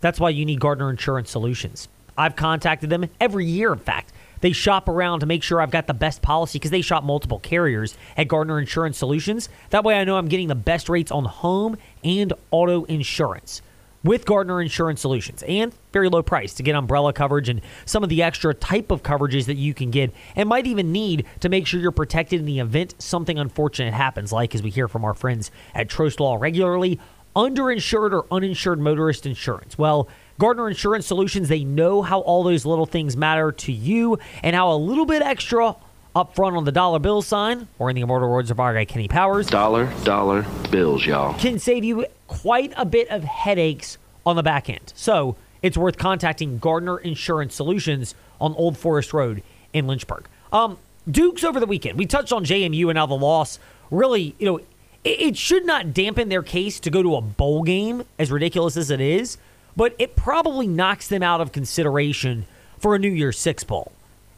That's 0.00 0.20
why 0.20 0.30
you 0.30 0.44
need 0.44 0.60
Gardner 0.60 0.90
Insurance 0.90 1.30
Solutions. 1.30 1.88
I've 2.16 2.36
contacted 2.36 2.90
them 2.90 3.08
every 3.20 3.46
year, 3.46 3.72
in 3.72 3.78
fact. 3.78 4.12
They 4.40 4.52
shop 4.52 4.86
around 4.86 5.20
to 5.20 5.26
make 5.26 5.42
sure 5.42 5.60
I've 5.60 5.70
got 5.70 5.86
the 5.86 5.94
best 5.94 6.20
policy 6.20 6.58
because 6.58 6.70
they 6.70 6.82
shop 6.82 7.04
multiple 7.04 7.40
carriers 7.40 7.96
at 8.16 8.28
Gardner 8.28 8.58
Insurance 8.58 8.98
Solutions. 8.98 9.48
That 9.70 9.82
way 9.82 9.98
I 9.98 10.04
know 10.04 10.16
I'm 10.16 10.28
getting 10.28 10.48
the 10.48 10.54
best 10.54 10.88
rates 10.88 11.10
on 11.10 11.24
home 11.24 11.76
and 12.04 12.32
auto 12.50 12.84
insurance 12.84 13.62
with 14.08 14.24
Gardner 14.24 14.62
Insurance 14.62 15.02
Solutions 15.02 15.44
and 15.46 15.70
very 15.92 16.08
low 16.08 16.22
price 16.22 16.54
to 16.54 16.62
get 16.62 16.74
umbrella 16.74 17.12
coverage 17.12 17.50
and 17.50 17.60
some 17.84 18.02
of 18.02 18.08
the 18.08 18.22
extra 18.22 18.54
type 18.54 18.90
of 18.90 19.02
coverages 19.02 19.44
that 19.44 19.56
you 19.56 19.74
can 19.74 19.90
get 19.90 20.10
and 20.34 20.48
might 20.48 20.66
even 20.66 20.90
need 20.92 21.26
to 21.40 21.50
make 21.50 21.66
sure 21.66 21.78
you're 21.78 21.90
protected 21.90 22.40
in 22.40 22.46
the 22.46 22.58
event 22.58 22.94
something 22.98 23.38
unfortunate 23.38 23.92
happens, 23.92 24.32
like 24.32 24.54
as 24.54 24.62
we 24.62 24.70
hear 24.70 24.88
from 24.88 25.04
our 25.04 25.12
friends 25.12 25.50
at 25.74 25.88
Trost 25.88 26.20
Law 26.20 26.36
regularly, 26.36 26.98
underinsured 27.36 28.12
or 28.12 28.24
uninsured 28.32 28.80
motorist 28.80 29.26
insurance. 29.26 29.76
Well, 29.76 30.08
Gardner 30.38 30.70
Insurance 30.70 31.04
Solutions, 31.04 31.50
they 31.50 31.62
know 31.62 32.00
how 32.00 32.20
all 32.20 32.42
those 32.42 32.64
little 32.64 32.86
things 32.86 33.14
matter 33.14 33.52
to 33.52 33.72
you 33.72 34.18
and 34.42 34.56
how 34.56 34.72
a 34.72 34.78
little 34.78 35.04
bit 35.04 35.20
extra 35.20 35.76
up 36.16 36.34
front 36.34 36.56
on 36.56 36.64
the 36.64 36.72
dollar 36.72 36.98
bill 36.98 37.20
sign, 37.20 37.68
or 37.78 37.90
in 37.90 37.96
the 37.96 38.00
immortal 38.00 38.30
words 38.30 38.50
of 38.50 38.58
our 38.58 38.72
guy 38.72 38.86
Kenny 38.86 39.06
Powers, 39.06 39.48
Dollar, 39.48 39.92
dollar 40.02 40.46
bills, 40.70 41.04
y'all. 41.04 41.34
can 41.34 41.58
save 41.58 41.84
you 41.84 42.06
quite 42.28 42.72
a 42.76 42.84
bit 42.84 43.08
of 43.08 43.24
headaches 43.24 43.98
on 44.24 44.36
the 44.36 44.42
back 44.42 44.70
end. 44.70 44.92
So 44.94 45.36
it's 45.62 45.76
worth 45.76 45.98
contacting 45.98 46.58
Gardner 46.58 46.98
Insurance 46.98 47.54
Solutions 47.54 48.14
on 48.40 48.54
Old 48.54 48.78
Forest 48.78 49.12
Road 49.12 49.42
in 49.72 49.86
Lynchburg. 49.86 50.28
Um, 50.52 50.78
Dukes 51.10 51.42
over 51.42 51.58
the 51.58 51.66
weekend. 51.66 51.98
We 51.98 52.06
touched 52.06 52.32
on 52.32 52.44
JMU 52.44 52.88
and 52.88 52.98
how 52.98 53.06
the 53.06 53.14
loss 53.14 53.58
really, 53.90 54.34
you 54.38 54.46
know, 54.46 54.58
it, 55.04 55.20
it 55.20 55.36
should 55.36 55.66
not 55.66 55.92
dampen 55.92 56.28
their 56.28 56.42
case 56.42 56.78
to 56.80 56.90
go 56.90 57.02
to 57.02 57.16
a 57.16 57.20
bowl 57.20 57.62
game, 57.62 58.04
as 58.18 58.30
ridiculous 58.30 58.76
as 58.76 58.90
it 58.90 59.00
is, 59.00 59.38
but 59.76 59.94
it 59.98 60.16
probably 60.16 60.66
knocks 60.66 61.08
them 61.08 61.22
out 61.22 61.40
of 61.40 61.52
consideration 61.52 62.46
for 62.78 62.94
a 62.94 62.98
New 62.98 63.10
Year's 63.10 63.38
Six 63.38 63.64
Bowl. 63.64 63.92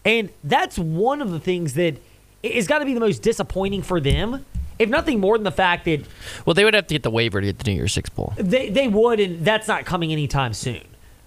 And 0.05 0.31
that's 0.45 0.79
one 0.79 1.21
of 1.21 1.31
the 1.31 1.41
things 1.41 1.75
that 1.75 1.97
is 2.43 2.67
got 2.67 2.79
to 2.79 2.85
be 2.85 2.95
the 2.95 3.01
most 3.01 3.21
disappointing 3.21 3.83
for 3.83 4.01
them. 4.01 4.47
If 4.81 4.89
nothing 4.89 5.21
more 5.21 5.37
than 5.37 5.45
the 5.45 5.53
fact 5.53 5.85
that 5.85 6.01
Well, 6.47 6.55
they 6.55 6.65
would 6.65 6.73
have 6.75 6.87
to 6.87 6.95
get 6.95 7.03
the 7.03 7.11
waiver 7.11 7.41
to 7.41 7.47
get 7.47 7.59
the 7.59 7.71
New 7.71 7.77
Year's 7.77 7.93
Six 7.93 8.09
Bowl. 8.09 8.33
they, 8.37 8.71
they 8.71 8.89
would, 8.89 9.21
and 9.21 9.45
that's 9.45 9.69
not 9.69 9.85
coming 9.85 10.11
anytime 10.11 10.55
soon. 10.55 10.81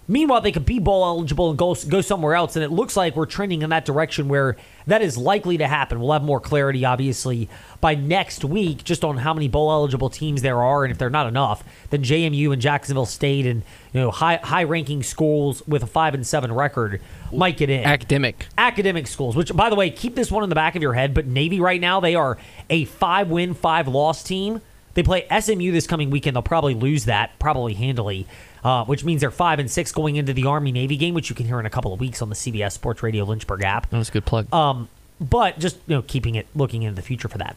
Meanwhile, 0.06 0.42
they 0.42 0.52
could 0.52 0.66
be 0.66 0.78
bowl 0.78 1.04
eligible 1.04 1.48
and 1.48 1.58
go, 1.58 1.74
go 1.74 2.00
somewhere 2.00 2.34
else, 2.34 2.56
and 2.56 2.64
it 2.64 2.70
looks 2.70 2.96
like 2.96 3.16
we're 3.16 3.26
trending 3.26 3.62
in 3.62 3.70
that 3.70 3.84
direction 3.84 4.28
where 4.28 4.56
that 4.86 5.00
is 5.00 5.16
likely 5.16 5.56
to 5.58 5.66
happen. 5.66 5.98
We'll 5.98 6.12
have 6.12 6.22
more 6.22 6.40
clarity, 6.40 6.84
obviously, 6.84 7.48
by 7.80 7.94
next 7.94 8.44
week, 8.44 8.84
just 8.84 9.02
on 9.02 9.16
how 9.16 9.32
many 9.32 9.48
bowl 9.48 9.70
eligible 9.70 10.10
teams 10.10 10.42
there 10.42 10.62
are, 10.62 10.84
and 10.84 10.92
if 10.92 10.98
they're 10.98 11.08
not 11.08 11.26
enough, 11.26 11.64
then 11.88 12.02
JMU 12.02 12.52
and 12.52 12.60
Jacksonville 12.60 13.06
State 13.06 13.46
and 13.46 13.62
you 13.92 14.00
know 14.00 14.10
high 14.10 14.36
high 14.42 14.64
ranking 14.64 15.02
schools 15.02 15.62
with 15.66 15.82
a 15.82 15.86
five 15.86 16.12
and 16.12 16.26
seven 16.26 16.52
record 16.52 17.00
might 17.32 17.56
get 17.56 17.70
in 17.70 17.84
Academic. 17.84 18.46
academic 18.58 19.06
schools, 19.06 19.36
which, 19.36 19.54
by 19.56 19.70
the 19.70 19.76
way, 19.76 19.90
keep 19.90 20.14
this 20.14 20.30
one 20.30 20.42
in 20.42 20.48
the 20.48 20.54
back 20.54 20.76
of 20.76 20.82
your 20.82 20.92
head. 20.92 21.14
But 21.14 21.26
Navy 21.26 21.60
right 21.60 21.80
now, 21.80 22.00
they 22.00 22.14
are 22.14 22.36
a 22.68 22.84
five 22.84 23.30
win, 23.30 23.54
five 23.54 23.88
loss 23.88 24.22
team. 24.22 24.60
They 24.94 25.02
play 25.02 25.26
SMU 25.28 25.72
this 25.72 25.86
coming 25.86 26.10
weekend. 26.10 26.36
They'll 26.36 26.42
probably 26.42 26.74
lose 26.74 27.04
that, 27.06 27.38
probably 27.38 27.74
handily, 27.74 28.26
uh, 28.62 28.84
which 28.84 29.04
means 29.04 29.20
they're 29.20 29.30
five 29.30 29.58
and 29.58 29.70
six 29.70 29.92
going 29.92 30.16
into 30.16 30.32
the 30.32 30.46
Army 30.46 30.72
Navy 30.72 30.96
game, 30.96 31.14
which 31.14 31.28
you 31.28 31.36
can 31.36 31.46
hear 31.46 31.60
in 31.60 31.66
a 31.66 31.70
couple 31.70 31.92
of 31.92 32.00
weeks 32.00 32.22
on 32.22 32.28
the 32.28 32.34
CBS 32.34 32.72
Sports 32.72 33.02
Radio 33.02 33.24
Lynchburg 33.24 33.62
app. 33.62 33.90
That 33.90 33.98
was 33.98 34.08
a 34.08 34.12
good 34.12 34.24
plug. 34.24 34.52
Um, 34.52 34.88
but 35.20 35.58
just 35.58 35.76
you 35.86 35.96
know, 35.96 36.02
keeping 36.02 36.34
it 36.36 36.46
looking 36.54 36.82
into 36.82 36.96
the 36.96 37.02
future 37.02 37.28
for 37.28 37.38
that. 37.38 37.56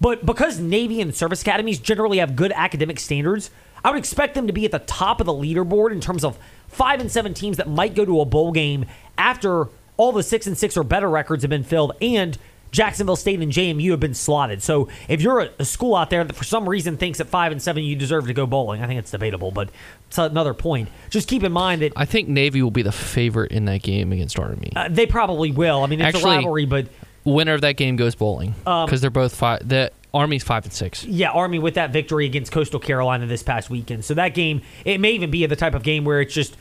But 0.00 0.24
because 0.24 0.58
Navy 0.58 1.00
and 1.00 1.14
service 1.14 1.42
academies 1.42 1.78
generally 1.78 2.18
have 2.18 2.34
good 2.34 2.52
academic 2.54 2.98
standards, 2.98 3.50
I 3.84 3.90
would 3.90 3.98
expect 3.98 4.34
them 4.34 4.46
to 4.46 4.52
be 4.52 4.64
at 4.64 4.72
the 4.72 4.78
top 4.78 5.20
of 5.20 5.26
the 5.26 5.32
leaderboard 5.32 5.92
in 5.92 6.00
terms 6.00 6.24
of 6.24 6.38
five 6.68 7.00
and 7.00 7.10
seven 7.10 7.34
teams 7.34 7.56
that 7.58 7.68
might 7.68 7.94
go 7.94 8.04
to 8.04 8.20
a 8.20 8.24
bowl 8.24 8.52
game 8.52 8.86
after 9.18 9.68
all 9.96 10.12
the 10.12 10.22
six 10.22 10.46
and 10.46 10.56
six 10.56 10.76
or 10.76 10.84
better 10.84 11.10
records 11.10 11.42
have 11.42 11.50
been 11.50 11.64
filled 11.64 11.92
and 12.00 12.38
Jacksonville 12.72 13.16
State 13.16 13.40
and 13.40 13.52
JMU 13.52 13.90
have 13.90 14.00
been 14.00 14.14
slotted. 14.14 14.62
So 14.62 14.88
if 15.08 15.20
you're 15.20 15.40
a, 15.40 15.50
a 15.58 15.64
school 15.64 15.96
out 15.96 16.10
there 16.10 16.24
that 16.24 16.34
for 16.34 16.44
some 16.44 16.68
reason 16.68 16.96
thinks 16.96 17.20
at 17.20 17.26
five 17.28 17.52
and 17.52 17.60
seven 17.60 17.82
you 17.84 17.96
deserve 17.96 18.26
to 18.26 18.32
go 18.32 18.46
bowling, 18.46 18.82
I 18.82 18.86
think 18.86 18.98
it's 18.98 19.10
debatable, 19.10 19.50
but 19.50 19.70
it's 20.08 20.18
another 20.18 20.54
point. 20.54 20.88
Just 21.10 21.28
keep 21.28 21.42
in 21.42 21.52
mind 21.52 21.82
that 21.82 21.92
I 21.96 22.04
think 22.04 22.28
Navy 22.28 22.62
will 22.62 22.70
be 22.70 22.82
the 22.82 22.92
favorite 22.92 23.52
in 23.52 23.64
that 23.66 23.82
game 23.82 24.12
against 24.12 24.38
Army. 24.38 24.72
uh, 24.76 24.88
they 24.90 25.06
probably 25.06 25.50
will. 25.52 25.82
I 25.82 25.86
mean, 25.86 26.00
it's 26.00 26.14
Actually- 26.16 26.32
a 26.34 26.36
rivalry, 26.38 26.66
but 26.66 26.86
Winner 27.24 27.52
of 27.54 27.60
that 27.60 27.76
game 27.76 27.96
goes 27.96 28.14
bowling 28.14 28.54
Um, 28.66 28.86
because 28.86 29.00
they're 29.02 29.10
both 29.10 29.34
five. 29.34 29.68
The 29.68 29.92
Army's 30.14 30.42
five 30.42 30.64
and 30.64 30.72
six. 30.72 31.04
Yeah, 31.04 31.30
Army 31.30 31.58
with 31.58 31.74
that 31.74 31.92
victory 31.92 32.24
against 32.26 32.50
Coastal 32.50 32.80
Carolina 32.80 33.26
this 33.26 33.42
past 33.42 33.68
weekend. 33.70 34.04
So 34.04 34.14
that 34.14 34.30
game, 34.34 34.62
it 34.84 35.00
may 35.00 35.12
even 35.12 35.30
be 35.30 35.44
the 35.46 35.54
type 35.54 35.74
of 35.74 35.82
game 35.82 36.04
where 36.04 36.20
it's 36.20 36.32
just 36.34 36.56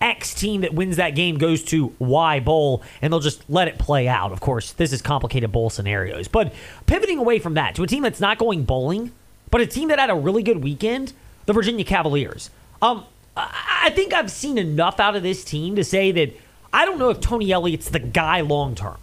X 0.00 0.34
team 0.34 0.60
that 0.62 0.74
wins 0.74 0.96
that 0.96 1.10
game 1.10 1.38
goes 1.38 1.62
to 1.64 1.94
Y 1.98 2.40
bowl, 2.40 2.82
and 3.00 3.12
they'll 3.12 3.20
just 3.20 3.48
let 3.48 3.68
it 3.68 3.78
play 3.78 4.06
out. 4.08 4.32
Of 4.32 4.40
course, 4.40 4.72
this 4.72 4.92
is 4.92 5.00
complicated 5.00 5.50
bowl 5.52 5.70
scenarios. 5.70 6.28
But 6.28 6.52
pivoting 6.86 7.18
away 7.18 7.38
from 7.38 7.54
that 7.54 7.74
to 7.76 7.82
a 7.82 7.86
team 7.86 8.02
that's 8.02 8.20
not 8.20 8.38
going 8.38 8.64
bowling, 8.64 9.12
but 9.50 9.60
a 9.60 9.66
team 9.66 9.88
that 9.88 9.98
had 9.98 10.10
a 10.10 10.14
really 10.14 10.42
good 10.42 10.62
weekend, 10.62 11.12
the 11.46 11.52
Virginia 11.52 11.84
Cavaliers. 11.84 12.50
Um, 12.82 13.04
I 13.36 13.90
think 13.94 14.12
I've 14.12 14.30
seen 14.30 14.58
enough 14.58 15.00
out 15.00 15.16
of 15.16 15.22
this 15.22 15.44
team 15.44 15.76
to 15.76 15.84
say 15.84 16.12
that 16.12 16.36
I 16.72 16.84
don't 16.84 16.98
know 16.98 17.10
if 17.10 17.20
Tony 17.20 17.50
Elliott's 17.52 17.88
the 17.88 17.98
guy 17.98 18.40
long 18.40 18.74
term. 18.74 18.98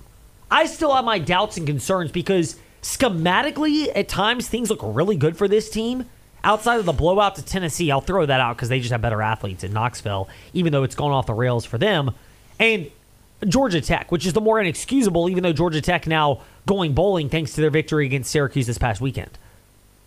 I 0.50 0.66
still 0.66 0.94
have 0.94 1.06
my 1.06 1.20
doubts 1.20 1.58
and 1.58 1.66
concerns 1.66 2.12
because 2.12 2.58
schematically, 2.82 3.92
at 3.96 4.10
times, 4.10 4.48
things 4.48 4.70
look 4.70 4.82
really 4.84 5.16
good 5.16 5.38
for 5.38 5.48
this 5.48 5.70
team. 5.70 6.06
Outside 6.44 6.80
of 6.80 6.86
the 6.86 6.94
blowout 6.94 7.36
to 7.36 7.46
Tennessee, 7.46 7.92
I'll 7.92 8.02
throw 8.02 8.26
that 8.26 8.40
out 8.40 8.56
because 8.56 8.70
they 8.70 8.80
just 8.80 8.92
have 8.92 9.02
better 9.02 9.22
athletes 9.22 9.64
in 9.64 9.74
Knoxville, 9.74 10.28
even 10.54 10.74
though 10.74 10.84
it's 10.84 10.96
gone 10.96 11.12
off 11.12 11.28
the 11.28 11.34
rails 11.34 11.66
for 11.66 11.78
them. 11.78 12.16
And 12.60 12.90
Georgia 13.48 13.82
Tech, 13.82 14.12
which 14.12 14.26
is 14.26 14.34
the 14.34 14.42
more 14.42 14.60
inexcusable, 14.60 15.30
even 15.30 15.44
though 15.44 15.54
Georgia 15.54 15.82
Tech 15.82 16.08
now 16.08 16.42
going 16.66 16.94
bowling 16.94 17.30
thanks 17.30 17.54
to 17.54 17.62
their 17.62 17.70
victory 17.70 18.06
against 18.06 18.32
Syracuse 18.32 18.68
this 18.68 18.78
past 18.78 19.02
weekend. 19.02 19.38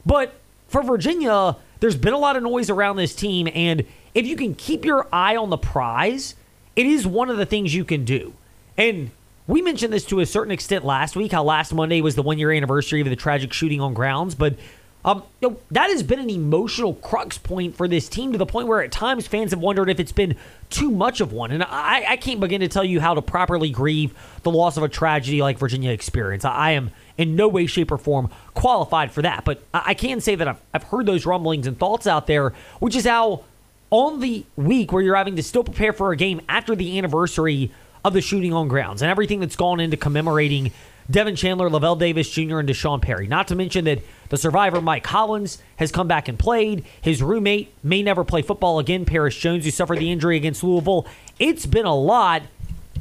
But 0.07 0.35
for 0.69 0.83
Virginia, 0.83 1.57
there's 1.81 1.97
been 1.97 2.15
a 2.15 2.19
lot 2.19 2.37
of 2.37 2.43
noise 2.43 2.71
around 2.71 2.97
this 2.97 3.15
team, 3.15 3.49
and 3.55 3.85
if 4.15 4.27
you 4.27 4.37
can 4.37 4.55
keep 4.55 4.85
your 4.85 5.07
eye 5.13 5.37
on 5.37 5.51
the 5.51 5.59
prize, 5.59 6.35
it 6.77 6.87
is 6.87 7.07
one 7.07 7.31
of 7.31 7.37
the 7.37 7.47
things 7.47 7.75
you 7.75 7.85
can 7.85 8.05
do. 8.05 8.35
And 8.77 9.11
we 9.47 9.63
mentioned 9.63 9.93
this 9.93 10.05
to 10.07 10.21
a 10.21 10.27
certain 10.27 10.53
extent 10.53 10.85
last 10.85 11.17
week, 11.17 11.33
how 11.33 11.45
last 11.45 11.73
Monday 11.75 12.01
was 12.01 12.15
the 12.15 12.23
one 12.23 12.39
year 12.39 12.51
anniversary 12.51 13.01
of 13.01 13.09
the 13.09 13.17
tragic 13.17 13.53
shooting 13.53 13.81
on 13.81 13.95
grounds, 13.95 14.35
but 14.35 14.57
um, 15.05 15.23
you 15.41 15.51
know, 15.51 15.57
that 15.71 15.91
has 15.91 16.03
been 16.03 16.19
an 16.19 16.31
emotional 16.31 16.95
crux 16.95 17.37
point 17.37 17.77
for 17.77 17.87
this 17.87 18.09
team 18.09 18.33
to 18.33 18.39
the 18.39 18.47
point 18.47 18.69
where 18.69 18.83
at 18.83 18.91
times 18.91 19.27
fans 19.27 19.51
have 19.51 19.61
wondered 19.61 19.91
if 19.91 20.01
it's 20.01 20.13
been 20.13 20.37
too 20.71 20.91
much 20.91 21.21
of 21.21 21.33
one. 21.33 21.51
And 21.51 21.63
I, 21.63 22.05
I 22.09 22.17
can't 22.17 22.41
begin 22.41 22.63
to 22.63 22.69
tell 22.69 22.85
you 22.85 23.01
how 23.01 23.15
to 23.15 23.21
properly 23.21 23.69
grieve 23.69 24.15
the 24.43 24.51
loss 24.51 24.79
of 24.79 24.83
a 24.83 24.89
tragedy 24.89 25.43
like 25.43 25.59
Virginia 25.59 25.91
experienced. 25.91 26.47
I, 26.47 26.55
I 26.55 26.71
am 26.73 26.91
in 27.19 27.37
no 27.37 27.49
way, 27.49 27.67
shape, 27.67 27.93
or 27.93 27.99
form 27.99 28.31
qualified 28.55 29.13
for 29.13 29.21
that. 29.23 29.45
But 29.45 29.63
I, 29.75 29.83
I 29.89 29.95
can 29.95 30.23
say 30.23 30.37
that 30.37 30.49
I've, 30.49 30.61
I've 30.73 30.85
heard 30.85 31.05
those 31.05 31.27
rumblings 31.27 31.67
and 31.67 31.79
thoughts 31.79 32.07
out 32.07 32.27
there, 32.27 32.55
which 32.81 32.97
is 32.97 33.05
how 33.05 33.45
on 33.91 34.21
the 34.21 34.45
week 34.57 34.91
where 34.91 35.03
you're 35.03 35.17
having 35.17 35.37
to 35.37 35.43
still 35.43 35.65
prepare 35.65 35.93
for 35.93 36.13
a 36.13 36.17
game 36.17 36.41
after 36.49 36.75
the 36.75 36.97
anniversary 36.97 37.71
of 38.05 38.15
the 38.15 38.23
shooting 38.23 38.55
on 38.55 38.69
grounds 38.69 39.03
and 39.03 39.11
everything 39.11 39.41
that's 39.41 39.57
gone 39.57 39.81
into 39.81 39.97
commemorating 39.97 40.73
Devin 41.11 41.37
Chandler, 41.37 41.69
Lavelle 41.69 41.97
Davis 41.97 42.31
Jr., 42.31 42.59
and 42.59 42.69
D'Sean 42.69 43.01
Perry. 43.01 43.27
Not 43.27 43.49
to 43.49 43.55
mention 43.55 43.85
that 43.85 44.01
the 44.29 44.37
survivor 44.37 44.81
Mike 44.81 45.07
Hollins 45.07 45.59
has 45.77 45.93
come 45.93 46.09
back 46.09 46.29
and 46.29 46.39
played. 46.39 46.85
His 47.01 47.23
roommate 47.23 47.75
may 47.83 48.03
never 48.03 48.25
play 48.25 48.43
football 48.43 48.79
again, 48.79 49.05
Paris 49.05 49.37
Jones, 49.37 49.65
who 49.65 49.71
suffered 49.71 49.99
the 49.99 50.11
injury 50.11 50.37
against 50.37 50.63
Louisville. 50.63 51.07
It's 51.39 51.67
been 51.67 51.87
a 51.87 51.95
lot. 51.95 52.43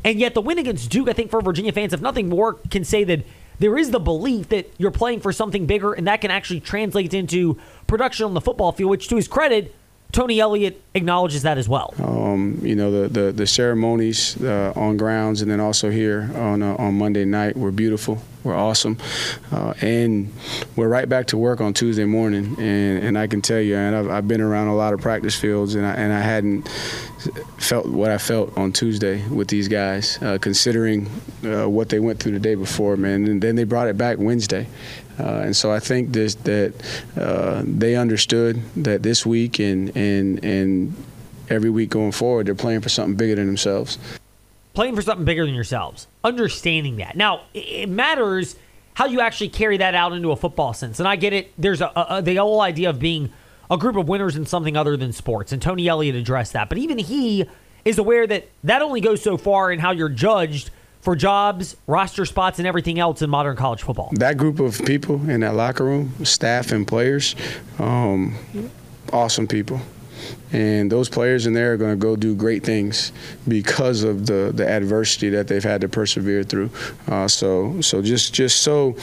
And 0.04 0.20
yet, 0.20 0.34
the 0.34 0.42
win 0.42 0.60
against 0.60 0.90
Duke, 0.90 1.08
I 1.08 1.14
think, 1.14 1.32
for 1.32 1.42
Virginia 1.42 1.72
fans, 1.72 1.94
if 1.94 2.02
nothing 2.02 2.28
more, 2.28 2.56
can 2.70 2.84
say 2.84 3.04
that 3.06 3.26
there 3.60 3.78
is 3.78 3.92
the 3.92 4.00
belief 4.00 4.50
that 4.50 4.70
you're 4.78 4.92
playing 4.92 5.22
for 5.22 5.32
something 5.32 5.66
bigger, 5.66 5.94
and 5.94 6.08
that 6.08 6.20
can 6.22 6.32
actually 6.32 6.60
translate 6.60 7.14
into 7.14 7.58
production 7.88 8.26
on 8.26 8.34
the 8.34 8.42
football 8.42 8.72
field, 8.72 8.90
which, 8.90 9.08
to 9.08 9.16
his 9.16 9.28
credit, 9.28 9.74
Tony 10.14 10.40
Elliott 10.40 10.80
acknowledges 10.94 11.42
that 11.42 11.58
as 11.58 11.68
well. 11.68 11.94
um, 12.00 12.60
you 12.62 12.76
know 12.76 12.90
the 12.92 13.10
the, 13.10 13.32
the 13.32 13.48
ceremonies 13.48 14.42
uh, 14.42 14.72
on 14.76 14.96
grounds 14.96 15.42
and 15.42 15.52
then 15.52 15.60
also 15.60 15.90
here 15.90 16.32
on 16.36 16.64
uh, 16.64 16.76
on 16.78 16.98
Monday 16.98 17.26
night 17.26 17.58
were 17.58 17.72
beautiful, 17.72 18.22
were 18.44 18.54
awesome, 18.54 18.98
uh, 19.52 19.74
and 19.82 20.32
we're 20.76 20.88
right 20.88 21.10
back 21.10 21.26
to 21.28 21.38
work 21.38 21.60
on 21.62 21.74
Tuesday 21.74 22.06
morning. 22.06 22.56
And, 22.60 23.04
and 23.04 23.18
I 23.18 23.28
can 23.28 23.42
tell 23.42 23.60
you, 23.60 23.76
and 23.76 23.96
I've, 23.96 24.10
I've 24.10 24.28
been 24.28 24.42
around 24.42 24.68
a 24.68 24.76
lot 24.76 24.94
of 24.94 25.02
practice 25.02 25.36
fields, 25.36 25.74
and 25.76 25.86
I, 25.86 25.94
and 25.94 26.14
I 26.14 26.22
hadn't 26.22 26.68
felt 27.58 27.88
what 27.88 28.12
I 28.12 28.18
felt 28.18 28.56
on 28.58 28.72
Tuesday 28.72 29.26
with 29.30 29.48
these 29.48 29.68
guys, 29.68 30.22
uh, 30.22 30.38
considering 30.40 31.10
uh, 31.44 31.68
what 31.68 31.90
they 31.90 32.00
went 32.00 32.20
through 32.20 32.34
the 32.34 32.40
day 32.40 32.56
before, 32.56 32.98
man. 32.98 33.26
And 33.26 33.42
then 33.42 33.56
they 33.56 33.64
brought 33.64 33.88
it 33.88 33.98
back 33.98 34.18
Wednesday. 34.20 34.68
Uh, 35.20 35.24
and 35.46 35.56
so 35.56 35.72
I 35.72 35.80
think 35.80 36.12
this, 36.12 36.36
that 36.36 36.74
uh, 37.18 37.62
they 37.66 37.96
understood 37.96 38.62
that 38.78 39.04
this 39.04 39.26
week 39.26 39.60
and, 39.60 39.96
and, 39.96 40.44
and 40.44 40.96
every 41.50 41.70
week 41.70 41.90
going 41.90 42.12
forward, 42.12 42.48
they're 42.48 42.56
playing 42.56 42.82
for 42.82 42.90
something 42.90 43.16
bigger 43.16 43.36
than 43.36 43.46
themselves. 43.46 43.98
playing 44.74 44.96
for 44.96 45.02
something 45.04 45.26
bigger 45.26 45.46
than 45.46 45.54
yourselves. 45.54 46.08
Understanding 46.24 46.98
that. 46.98 47.16
Now, 47.16 47.42
it- 47.54 47.90
matters 47.90 48.56
how 48.96 49.06
you 49.06 49.22
actually 49.22 49.50
carry 49.50 49.78
that 49.78 49.96
out 49.96 50.14
into 50.14 50.32
a 50.32 50.36
football 50.36 50.74
sense. 50.74 51.00
And 51.00 51.08
I 51.08 51.16
get 51.16 51.34
it. 51.34 51.52
There's 51.58 51.82
a, 51.82 51.92
a 51.96 52.22
the 52.22 52.36
whole 52.36 52.62
idea 52.62 52.90
of 52.92 53.00
being 53.00 53.32
a 53.72 53.78
group 53.78 53.96
of 53.96 54.08
winners 54.08 54.36
in 54.36 54.46
something 54.46 54.78
other 54.78 54.96
than 54.98 55.12
sports. 55.14 55.52
And 55.52 55.60
Tony 55.62 55.88
Elliott 55.88 56.16
addressed 56.16 56.54
that. 56.54 56.70
But 56.70 56.78
even 56.78 56.98
he 57.00 57.46
is 57.86 57.98
aware 57.98 58.28
that 58.28 58.50
that 58.64 58.82
only 58.84 59.02
goes 59.02 59.22
so 59.22 59.36
far 59.38 59.72
in 59.72 59.80
how 59.80 59.92
you're 59.92 60.10
judged 60.10 60.70
for 61.04 61.18
jobs, 61.18 61.76
roster 61.86 62.26
spots, 62.26 62.60
and 62.60 62.68
everything 62.68 62.98
else 62.98 63.22
in 63.22 63.30
modern 63.30 63.58
college 63.58 63.84
football. 63.84 64.10
That 64.14 64.38
group 64.38 64.62
of 64.62 64.84
people 64.86 65.30
in 65.30 65.42
that 65.42 65.54
locker 65.54 65.84
room, 65.84 66.14
staff 66.24 66.72
and 66.72 66.88
players, 66.88 67.36
um, 67.78 68.38
awesome 69.12 69.46
people. 69.46 69.82
And 70.54 70.90
those 70.90 71.10
players 71.10 71.46
in 71.46 71.54
there 71.54 71.74
are 71.74 71.78
going 71.78 71.92
to 71.92 71.98
go 71.98 72.16
do 72.16 72.36
great 72.36 72.64
things 72.64 73.12
because 73.46 74.04
of 74.04 74.26
the, 74.28 74.54
the 74.56 74.66
adversity 74.66 75.30
that 75.32 75.50
they've 75.50 75.64
had 75.64 75.82
to 75.82 75.90
persevere 75.90 76.44
through. 76.44 76.70
Uh, 77.08 77.28
so 77.28 77.82
so 77.82 78.02
just 78.02 78.34
just 78.34 78.62
so 78.62 78.96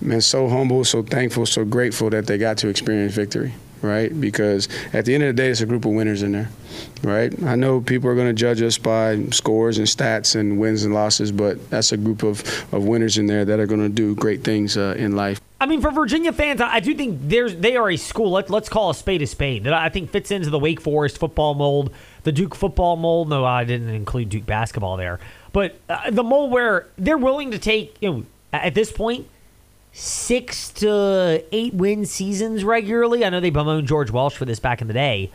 man, 0.00 0.20
so 0.20 0.48
humble, 0.48 0.82
so 0.82 1.02
thankful, 1.02 1.46
so 1.46 1.64
grateful 1.64 2.10
that 2.10 2.26
they 2.26 2.38
got 2.38 2.58
to 2.58 2.68
experience 2.68 3.14
victory. 3.14 3.52
Right? 3.84 4.18
Because 4.18 4.68
at 4.92 5.04
the 5.04 5.14
end 5.14 5.22
of 5.22 5.28
the 5.28 5.42
day, 5.42 5.50
it's 5.50 5.60
a 5.60 5.66
group 5.66 5.84
of 5.84 5.92
winners 5.92 6.22
in 6.22 6.32
there, 6.32 6.50
right? 7.02 7.32
I 7.44 7.54
know 7.54 7.80
people 7.80 8.08
are 8.10 8.14
going 8.14 8.28
to 8.28 8.32
judge 8.32 8.62
us 8.62 8.78
by 8.78 9.22
scores 9.30 9.78
and 9.78 9.86
stats 9.86 10.34
and 10.38 10.58
wins 10.58 10.84
and 10.84 10.94
losses, 10.94 11.30
but 11.30 11.70
that's 11.70 11.92
a 11.92 11.96
group 11.96 12.22
of, 12.22 12.40
of 12.72 12.84
winners 12.84 13.18
in 13.18 13.26
there 13.26 13.44
that 13.44 13.60
are 13.60 13.66
going 13.66 13.82
to 13.82 13.88
do 13.88 14.14
great 14.14 14.42
things 14.42 14.76
uh, 14.76 14.94
in 14.98 15.14
life. 15.14 15.40
I 15.60 15.66
mean, 15.66 15.80
for 15.80 15.90
Virginia 15.90 16.32
fans, 16.32 16.60
I 16.60 16.80
do 16.80 16.94
think 16.94 17.20
there's 17.22 17.56
they 17.56 17.76
are 17.76 17.90
a 17.90 17.96
school. 17.96 18.32
Let, 18.32 18.50
let's 18.50 18.68
call 18.68 18.90
a 18.90 18.94
spade 18.94 19.22
a 19.22 19.26
spade 19.26 19.64
that 19.64 19.72
I 19.72 19.88
think 19.88 20.10
fits 20.10 20.30
into 20.30 20.50
the 20.50 20.58
Wake 20.58 20.80
Forest 20.80 21.16
football 21.16 21.54
mold, 21.54 21.90
the 22.24 22.32
Duke 22.32 22.54
football 22.54 22.96
mold. 22.96 23.28
No, 23.28 23.44
I 23.44 23.64
didn't 23.64 23.88
include 23.88 24.28
Duke 24.28 24.44
basketball 24.44 24.96
there, 24.96 25.20
but 25.52 25.78
uh, 25.88 26.10
the 26.10 26.24
mold 26.24 26.50
where 26.50 26.88
they're 26.98 27.16
willing 27.16 27.52
to 27.52 27.58
take 27.58 27.96
you 28.02 28.12
know 28.12 28.24
at 28.52 28.74
this 28.74 28.92
point 28.92 29.26
six 29.94 30.70
to 30.70 31.42
eight 31.52 31.72
win 31.72 32.04
seasons 32.04 32.64
regularly. 32.64 33.24
I 33.24 33.30
know 33.30 33.40
they 33.40 33.50
bemoaned 33.50 33.86
George 33.86 34.10
Welsh 34.10 34.34
for 34.36 34.44
this 34.44 34.58
back 34.58 34.80
in 34.80 34.88
the 34.88 34.92
day, 34.92 35.30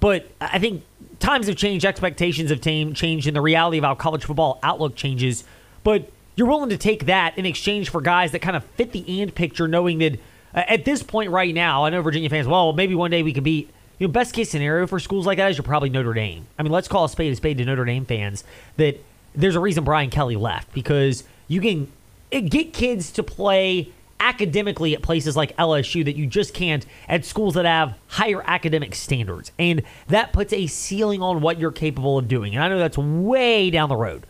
but 0.00 0.26
I 0.40 0.58
think 0.58 0.82
times 1.20 1.46
have 1.46 1.56
changed, 1.56 1.84
expectations 1.84 2.50
have 2.50 2.62
changed, 2.62 3.26
and 3.26 3.36
the 3.36 3.40
reality 3.40 3.78
of 3.78 3.84
how 3.84 3.94
college 3.94 4.24
football 4.24 4.58
outlook 4.62 4.96
changes. 4.96 5.44
But 5.84 6.10
you're 6.36 6.48
willing 6.48 6.70
to 6.70 6.78
take 6.78 7.04
that 7.04 7.36
in 7.36 7.44
exchange 7.44 7.90
for 7.90 8.00
guys 8.00 8.32
that 8.32 8.40
kind 8.40 8.56
of 8.56 8.64
fit 8.64 8.92
the 8.92 9.20
and 9.20 9.34
picture, 9.34 9.68
knowing 9.68 9.98
that 9.98 10.14
uh, 10.54 10.64
at 10.68 10.86
this 10.86 11.02
point 11.02 11.30
right 11.30 11.54
now, 11.54 11.84
I 11.84 11.90
know 11.90 12.00
Virginia 12.00 12.30
fans, 12.30 12.46
well, 12.46 12.72
maybe 12.72 12.94
one 12.94 13.10
day 13.10 13.22
we 13.22 13.32
can 13.32 13.44
beat. 13.44 13.70
You 13.98 14.06
know, 14.06 14.12
best 14.12 14.32
case 14.32 14.48
scenario 14.48 14.86
for 14.86 15.00
schools 15.00 15.26
like 15.26 15.38
that 15.38 15.50
is 15.50 15.58
you're 15.58 15.64
probably 15.64 15.90
Notre 15.90 16.14
Dame. 16.14 16.46
I 16.56 16.62
mean, 16.62 16.70
let's 16.70 16.86
call 16.86 17.04
a 17.04 17.08
spade 17.08 17.32
a 17.32 17.36
spade 17.36 17.58
to 17.58 17.64
Notre 17.64 17.84
Dame 17.84 18.04
fans 18.04 18.44
that 18.76 19.04
there's 19.34 19.56
a 19.56 19.60
reason 19.60 19.82
Brian 19.82 20.08
Kelly 20.08 20.36
left 20.36 20.72
because 20.72 21.24
you 21.48 21.60
can 21.60 21.90
get 22.30 22.72
kids 22.72 23.10
to 23.12 23.24
play 23.24 23.92
academically 24.20 24.94
at 24.94 25.02
places 25.02 25.36
like 25.36 25.56
LSU 25.56 26.04
that 26.04 26.16
you 26.16 26.26
just 26.26 26.54
can't 26.54 26.84
at 27.08 27.24
schools 27.24 27.54
that 27.54 27.64
have 27.64 27.94
higher 28.08 28.42
academic 28.44 28.94
standards. 28.94 29.52
And 29.58 29.82
that 30.08 30.32
puts 30.32 30.52
a 30.52 30.66
ceiling 30.66 31.22
on 31.22 31.40
what 31.40 31.58
you're 31.58 31.72
capable 31.72 32.18
of 32.18 32.28
doing. 32.28 32.54
And 32.54 32.62
I 32.62 32.68
know 32.68 32.78
that's 32.78 32.98
way 32.98 33.70
down 33.70 33.88
the 33.88 33.96
road 33.96 34.26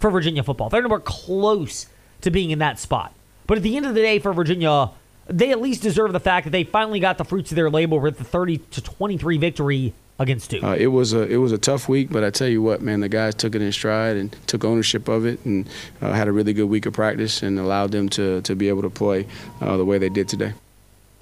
for 0.00 0.10
Virginia 0.10 0.42
football. 0.42 0.68
They're 0.68 0.82
nowhere 0.82 1.00
close 1.00 1.86
to 2.20 2.30
being 2.30 2.50
in 2.50 2.58
that 2.58 2.78
spot. 2.78 3.12
But 3.46 3.58
at 3.58 3.62
the 3.62 3.76
end 3.76 3.86
of 3.86 3.94
the 3.94 4.02
day, 4.02 4.18
for 4.18 4.32
Virginia, 4.32 4.90
they 5.26 5.50
at 5.50 5.60
least 5.60 5.82
deserve 5.82 6.12
the 6.12 6.20
fact 6.20 6.44
that 6.44 6.50
they 6.50 6.64
finally 6.64 7.00
got 7.00 7.18
the 7.18 7.24
fruits 7.24 7.50
of 7.50 7.56
their 7.56 7.70
labor 7.70 7.98
with 7.98 8.18
the 8.18 8.24
30 8.24 8.58
to 8.58 8.80
23 8.80 9.38
victory 9.38 9.94
against 10.18 10.50
Duke. 10.50 10.64
Uh, 10.64 10.76
it 10.78 10.88
was 10.88 11.12
a 11.12 11.22
it 11.22 11.36
was 11.36 11.52
a 11.52 11.58
tough 11.58 11.88
week, 11.88 12.08
but 12.10 12.24
I 12.24 12.30
tell 12.30 12.48
you 12.48 12.62
what, 12.62 12.82
man, 12.82 13.00
the 13.00 13.08
guys 13.08 13.34
took 13.34 13.54
it 13.54 13.62
in 13.62 13.72
stride 13.72 14.16
and 14.16 14.34
took 14.46 14.64
ownership 14.64 15.08
of 15.08 15.26
it, 15.26 15.44
and 15.44 15.68
uh, 16.00 16.12
had 16.12 16.28
a 16.28 16.32
really 16.32 16.52
good 16.52 16.66
week 16.66 16.86
of 16.86 16.92
practice, 16.92 17.42
and 17.42 17.58
allowed 17.58 17.92
them 17.92 18.08
to 18.10 18.42
to 18.42 18.54
be 18.54 18.68
able 18.68 18.82
to 18.82 18.90
play 18.90 19.26
uh, 19.60 19.76
the 19.76 19.84
way 19.84 19.98
they 19.98 20.08
did 20.08 20.28
today. 20.28 20.54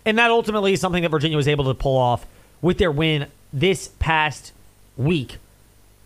And 0.05 0.19
that 0.19 0.31
ultimately 0.31 0.73
is 0.73 0.81
something 0.81 1.03
that 1.03 1.11
Virginia 1.11 1.37
was 1.37 1.49
able 1.49 1.65
to 1.65 1.75
pull 1.75 1.97
off 1.97 2.27
with 2.63 2.79
their 2.79 2.93
win 2.93 3.27
this 3.53 3.89
past 3.99 4.53
week, 4.97 5.39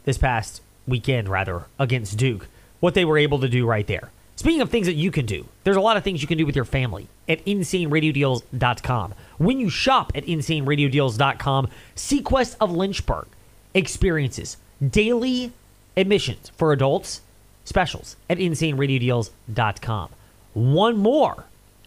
this 0.05 0.17
past 0.17 0.63
weekend 0.87 1.29
rather 1.29 1.65
against 1.79 2.17
Duke 2.17 2.49
what 2.81 2.95
they 2.95 3.05
were 3.05 3.19
able 3.19 3.39
to 3.41 3.49
do 3.49 3.67
right 3.67 3.87
there. 3.87 4.11
Speaking 4.41 4.63
of 4.63 4.71
things 4.71 4.87
that 4.87 4.95
you 4.95 5.11
can 5.11 5.27
do, 5.27 5.45
there's 5.65 5.77
a 5.77 5.83
lot 5.83 5.99
of 5.99 6.03
things 6.03 6.23
you 6.23 6.27
can 6.27 6.39
do 6.39 6.47
with 6.47 6.57
your 6.57 6.65
family 6.65 7.09
at 7.29 7.45
insaneradiodeals.com. 7.45 9.13
When 9.37 9.61
you 9.61 9.69
shop 9.69 10.13
at 10.15 10.25
insaneradiodeals.com, 10.25 11.69
SeaQuest 11.95 12.57
of 12.59 12.73
Lynchburg 12.73 13.27
experiences 13.75 14.57
daily 14.81 15.53
admissions 15.95 16.53
for 16.57 16.73
adults, 16.73 17.21
specials 17.67 18.17
at 18.31 18.39
insaneradiodeals.com. 18.39 20.09
One 20.55 20.97
more 20.97 21.45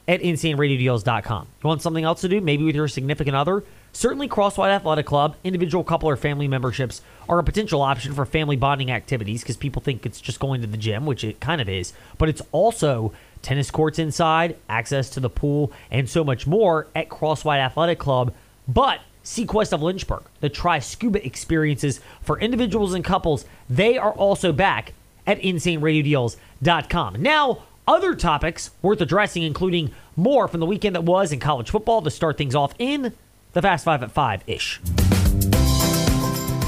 at 0.08 0.22
insaneradiodeals.com. 0.22 1.48
You 1.64 1.68
want 1.68 1.82
something 1.82 2.04
else 2.04 2.22
to 2.22 2.30
do, 2.30 2.40
maybe 2.40 2.64
with 2.64 2.76
your 2.76 2.88
significant 2.88 3.36
other? 3.36 3.64
Certainly, 3.96 4.28
Crosswhite 4.30 4.72
Athletic 4.72 5.06
Club, 5.06 5.36
individual 5.44 5.84
couple 5.84 6.10
or 6.10 6.18
family 6.18 6.48
memberships 6.48 7.04
are 7.30 7.38
a 7.38 7.44
potential 7.44 7.84
option 7.84 8.14
for 8.14 8.26
family 8.26 8.56
bonding 8.56 8.90
activities 8.90 9.44
because 9.44 9.56
people 9.56 9.84
think 9.84 10.04
it's 10.04 10.20
just 10.20 10.40
going 10.40 10.62
to 10.62 10.68
the 10.68 10.78
gym, 10.78 11.06
which 11.06 11.24
it 11.24 11.40
kind 11.40 11.62
of 11.62 11.70
is, 11.70 11.94
but 12.18 12.28
it's 12.28 12.42
also 12.52 13.14
tennis 13.44 13.70
courts 13.70 14.00
inside, 14.00 14.58
access 14.68 15.12
to 15.12 15.20
the 15.20 15.30
pool, 15.30 15.72
and 15.92 16.10
so 16.10 16.24
much 16.24 16.48
more 16.48 16.88
at 16.96 17.08
Crosswhite 17.08 17.60
Athletic 17.60 18.00
Club. 18.00 18.34
But 18.68 19.02
SeaQuest 19.24 19.74
of 19.74 19.84
Lynchburg, 19.84 20.24
the 20.40 20.50
Tri 20.50 20.80
Scuba 20.80 21.24
experiences 21.24 22.02
for 22.22 22.40
individuals 22.40 22.96
and 22.96 23.06
couples, 23.06 23.46
they 23.70 24.00
are 24.00 24.14
also 24.14 24.52
back 24.52 24.94
at 25.28 25.40
InsaneRadioDeals.com. 25.40 27.22
Now, 27.22 27.64
other 27.88 28.16
topics 28.16 28.72
worth 28.82 29.02
addressing, 29.02 29.44
including 29.44 29.92
more 30.16 30.48
from 30.48 30.62
the 30.62 30.66
weekend 30.66 30.96
that 30.96 31.04
was 31.04 31.32
in 31.32 31.40
college 31.40 31.70
football 31.70 32.02
to 32.02 32.10
start 32.10 32.38
things 32.38 32.56
off 32.56 32.74
in 32.80 33.14
the 33.54 33.62
Fast 33.62 33.86
Five 33.86 34.04
at 34.04 34.12
Five 34.12 34.44
ish. 34.48 34.82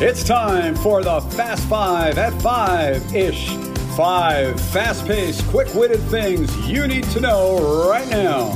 It's 0.01 0.23
time 0.23 0.75
for 0.75 1.03
the 1.03 1.19
Fast 1.21 1.67
Five 1.67 2.17
at 2.17 2.33
Five 2.41 3.15
ish. 3.15 3.49
Five 3.95 4.59
fast 4.71 5.07
paced, 5.07 5.45
quick 5.47 5.73
witted 5.73 6.01
things 6.01 6.53
you 6.67 6.85
need 6.85 7.05
to 7.05 7.21
know 7.21 7.89
right 7.89 8.07
now. 8.09 8.51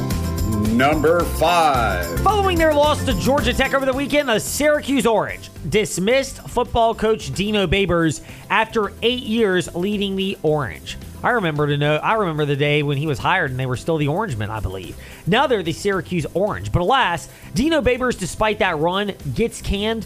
Number 0.74 1.22
five. 1.22 2.20
Following 2.20 2.58
their 2.58 2.74
loss 2.74 3.06
to 3.06 3.14
Georgia 3.20 3.54
Tech 3.54 3.74
over 3.74 3.86
the 3.86 3.94
weekend, 3.94 4.28
the 4.28 4.40
Syracuse 4.40 5.06
Orange 5.06 5.50
dismissed 5.70 6.40
football 6.50 6.94
coach 6.94 7.34
Dino 7.34 7.68
Babers 7.68 8.22
after 8.50 8.92
eight 9.02 9.24
years 9.24 9.74
leading 9.76 10.16
the 10.16 10.38
Orange. 10.44 10.98
I 11.24 11.32
remember 11.32 11.68
to 11.68 11.78
know. 11.78 11.96
I 11.98 12.14
remember 12.14 12.46
the 12.46 12.56
day 12.56 12.84
when 12.84 12.98
he 12.98 13.08
was 13.08 13.20
hired 13.20 13.52
and 13.52 13.60
they 13.60 13.66
were 13.66 13.78
still 13.78 13.98
the 13.98 14.08
Orange 14.08 14.38
Men, 14.38 14.50
I 14.50 14.60
believe. 14.60 14.98
Now 15.28 15.48
they're 15.48 15.64
the 15.64 15.74
Syracuse 15.74 16.26
Orange. 16.34 16.72
But 16.72 16.82
alas, 16.82 17.30
Dino 17.54 17.82
Babers, 17.82 18.18
despite 18.18 18.60
that 18.60 18.78
run, 18.78 19.14
gets 19.36 19.62
canned. 19.62 20.06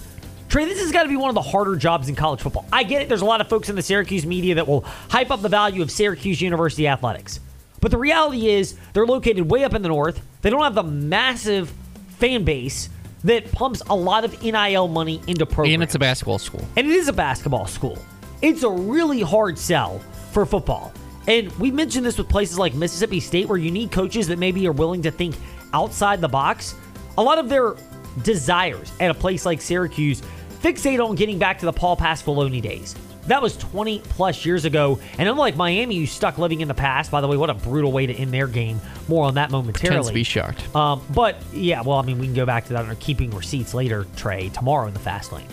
Trey, 0.49 0.65
this 0.65 0.79
has 0.81 0.91
got 0.91 1.03
to 1.03 1.09
be 1.09 1.15
one 1.15 1.29
of 1.29 1.35
the 1.35 1.41
harder 1.41 1.75
jobs 1.75 2.09
in 2.09 2.15
college 2.15 2.41
football. 2.41 2.65
I 2.71 2.83
get 2.83 3.01
it. 3.01 3.09
There's 3.09 3.21
a 3.21 3.25
lot 3.25 3.41
of 3.41 3.49
folks 3.49 3.69
in 3.69 3.75
the 3.75 3.81
Syracuse 3.81 4.25
media 4.25 4.55
that 4.55 4.67
will 4.67 4.81
hype 5.09 5.31
up 5.31 5.41
the 5.41 5.49
value 5.49 5.81
of 5.81 5.89
Syracuse 5.89 6.41
University 6.41 6.87
athletics. 6.87 7.39
But 7.79 7.91
the 7.91 7.97
reality 7.97 8.49
is, 8.49 8.77
they're 8.93 9.05
located 9.05 9.49
way 9.49 9.63
up 9.63 9.73
in 9.73 9.81
the 9.81 9.89
north. 9.89 10.21
They 10.41 10.49
don't 10.49 10.61
have 10.63 10.75
the 10.75 10.83
massive 10.83 11.73
fan 12.17 12.43
base 12.43 12.89
that 13.23 13.51
pumps 13.51 13.81
a 13.89 13.95
lot 13.95 14.25
of 14.25 14.41
NIL 14.43 14.87
money 14.87 15.21
into 15.27 15.45
programs. 15.45 15.73
And 15.73 15.83
it's 15.83 15.95
a 15.95 15.99
basketball 15.99 16.39
school. 16.39 16.65
And 16.77 16.87
it 16.87 16.93
is 16.93 17.07
a 17.07 17.13
basketball 17.13 17.67
school. 17.67 17.97
It's 18.41 18.63
a 18.63 18.69
really 18.69 19.21
hard 19.21 19.57
sell 19.57 19.99
for 20.31 20.45
football. 20.45 20.93
And 21.27 21.51
we 21.53 21.71
mentioned 21.71 22.05
this 22.05 22.17
with 22.17 22.29
places 22.29 22.59
like 22.59 22.73
Mississippi 22.73 23.19
State, 23.19 23.47
where 23.47 23.57
you 23.57 23.71
need 23.71 23.91
coaches 23.91 24.27
that 24.27 24.39
maybe 24.39 24.67
are 24.67 24.73
willing 24.73 25.01
to 25.03 25.11
think 25.11 25.35
outside 25.73 26.21
the 26.21 26.27
box. 26.27 26.75
A 27.17 27.23
lot 27.23 27.37
of 27.37 27.49
their 27.49 27.75
desires 28.23 28.91
at 28.99 29.09
a 29.09 29.13
place 29.13 29.45
like 29.45 29.61
Syracuse 29.61 30.21
fixate 30.61 31.03
on 31.03 31.15
getting 31.15 31.37
back 31.37 31.59
to 31.59 31.65
the 31.65 31.73
Paul 31.73 31.97
Pasqualoni 31.97 32.61
days. 32.61 32.95
That 33.27 33.41
was 33.41 33.55
20 33.57 33.99
plus 33.99 34.45
years 34.45 34.65
ago. 34.65 34.99
And 35.17 35.29
unlike 35.29 35.55
Miami, 35.55 35.95
you 35.95 36.07
stuck 36.07 36.37
living 36.37 36.61
in 36.61 36.67
the 36.67 36.73
past. 36.73 37.09
By 37.09 37.21
the 37.21 37.27
way, 37.27 37.37
what 37.37 37.49
a 37.49 37.53
brutal 37.53 37.91
way 37.91 38.05
to 38.05 38.13
end 38.13 38.33
their 38.33 38.47
game. 38.47 38.81
More 39.07 39.25
on 39.25 39.35
that 39.35 39.49
momentarily. 39.49 39.95
Tends 39.95 40.07
to 40.07 40.13
be 40.13 40.23
shocked. 40.23 40.75
Um, 40.75 41.01
but 41.13 41.41
yeah, 41.53 41.81
well, 41.81 41.99
I 41.99 42.01
mean, 42.01 42.19
we 42.19 42.25
can 42.25 42.35
go 42.35 42.45
back 42.45 42.65
to 42.65 42.73
that 42.73 42.85
on 42.85 42.95
keeping 42.97 43.31
receipts 43.31 43.73
later, 43.73 44.05
Trey, 44.17 44.49
tomorrow 44.49 44.87
in 44.87 44.93
the 44.93 44.99
fast 44.99 45.31
lane. 45.31 45.47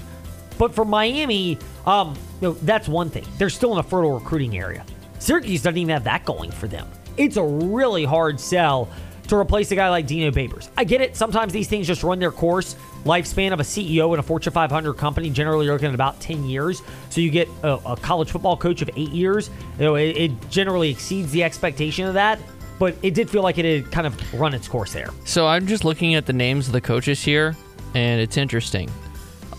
But 0.58 0.74
for 0.74 0.84
Miami, 0.84 1.58
um, 1.86 2.14
you 2.40 2.48
know, 2.48 2.52
that's 2.54 2.88
one 2.88 3.08
thing. 3.08 3.24
They're 3.38 3.50
still 3.50 3.72
in 3.72 3.78
a 3.78 3.82
fertile 3.82 4.12
recruiting 4.12 4.58
area. 4.58 4.84
Syracuse 5.20 5.62
doesn't 5.62 5.78
even 5.78 5.92
have 5.92 6.04
that 6.04 6.24
going 6.24 6.50
for 6.50 6.66
them. 6.66 6.88
It's 7.16 7.36
a 7.36 7.44
really 7.44 8.04
hard 8.04 8.40
sell 8.40 8.88
to 9.28 9.36
replace 9.36 9.70
a 9.70 9.76
guy 9.76 9.88
like 9.90 10.08
Dino 10.08 10.32
Babers. 10.32 10.70
I 10.76 10.82
get 10.82 11.00
it. 11.00 11.14
Sometimes 11.16 11.52
these 11.52 11.68
things 11.68 11.86
just 11.86 12.02
run 12.02 12.18
their 12.18 12.32
course. 12.32 12.74
Lifespan 13.04 13.52
of 13.52 13.60
a 13.60 13.62
CEO 13.62 14.12
in 14.12 14.18
a 14.18 14.22
Fortune 14.22 14.52
500 14.52 14.94
company 14.94 15.30
generally 15.30 15.68
looking 15.68 15.86
at 15.86 15.94
about 15.94 16.20
10 16.20 16.44
years. 16.44 16.82
So 17.10 17.20
you 17.20 17.30
get 17.30 17.48
a, 17.62 17.74
a 17.74 17.96
college 17.96 18.32
football 18.32 18.56
coach 18.56 18.82
of 18.82 18.90
eight 18.96 19.10
years. 19.10 19.48
You 19.78 19.84
know, 19.84 19.94
it, 19.94 20.16
it 20.16 20.50
generally 20.50 20.90
exceeds 20.90 21.30
the 21.30 21.44
expectation 21.44 22.06
of 22.06 22.14
that 22.14 22.40
but 22.80 22.96
it 23.02 23.12
did 23.12 23.28
feel 23.28 23.42
like 23.42 23.58
it 23.58 23.64
had 23.66 23.92
kind 23.92 24.06
of 24.06 24.34
run 24.34 24.54
its 24.54 24.66
course 24.66 24.94
there. 24.94 25.10
So 25.26 25.46
I'm 25.46 25.66
just 25.66 25.84
looking 25.84 26.14
at 26.14 26.24
the 26.24 26.32
names 26.32 26.66
of 26.66 26.72
the 26.72 26.80
coaches 26.80 27.22
here, 27.22 27.54
and 27.94 28.22
it's 28.22 28.38
interesting. 28.38 28.90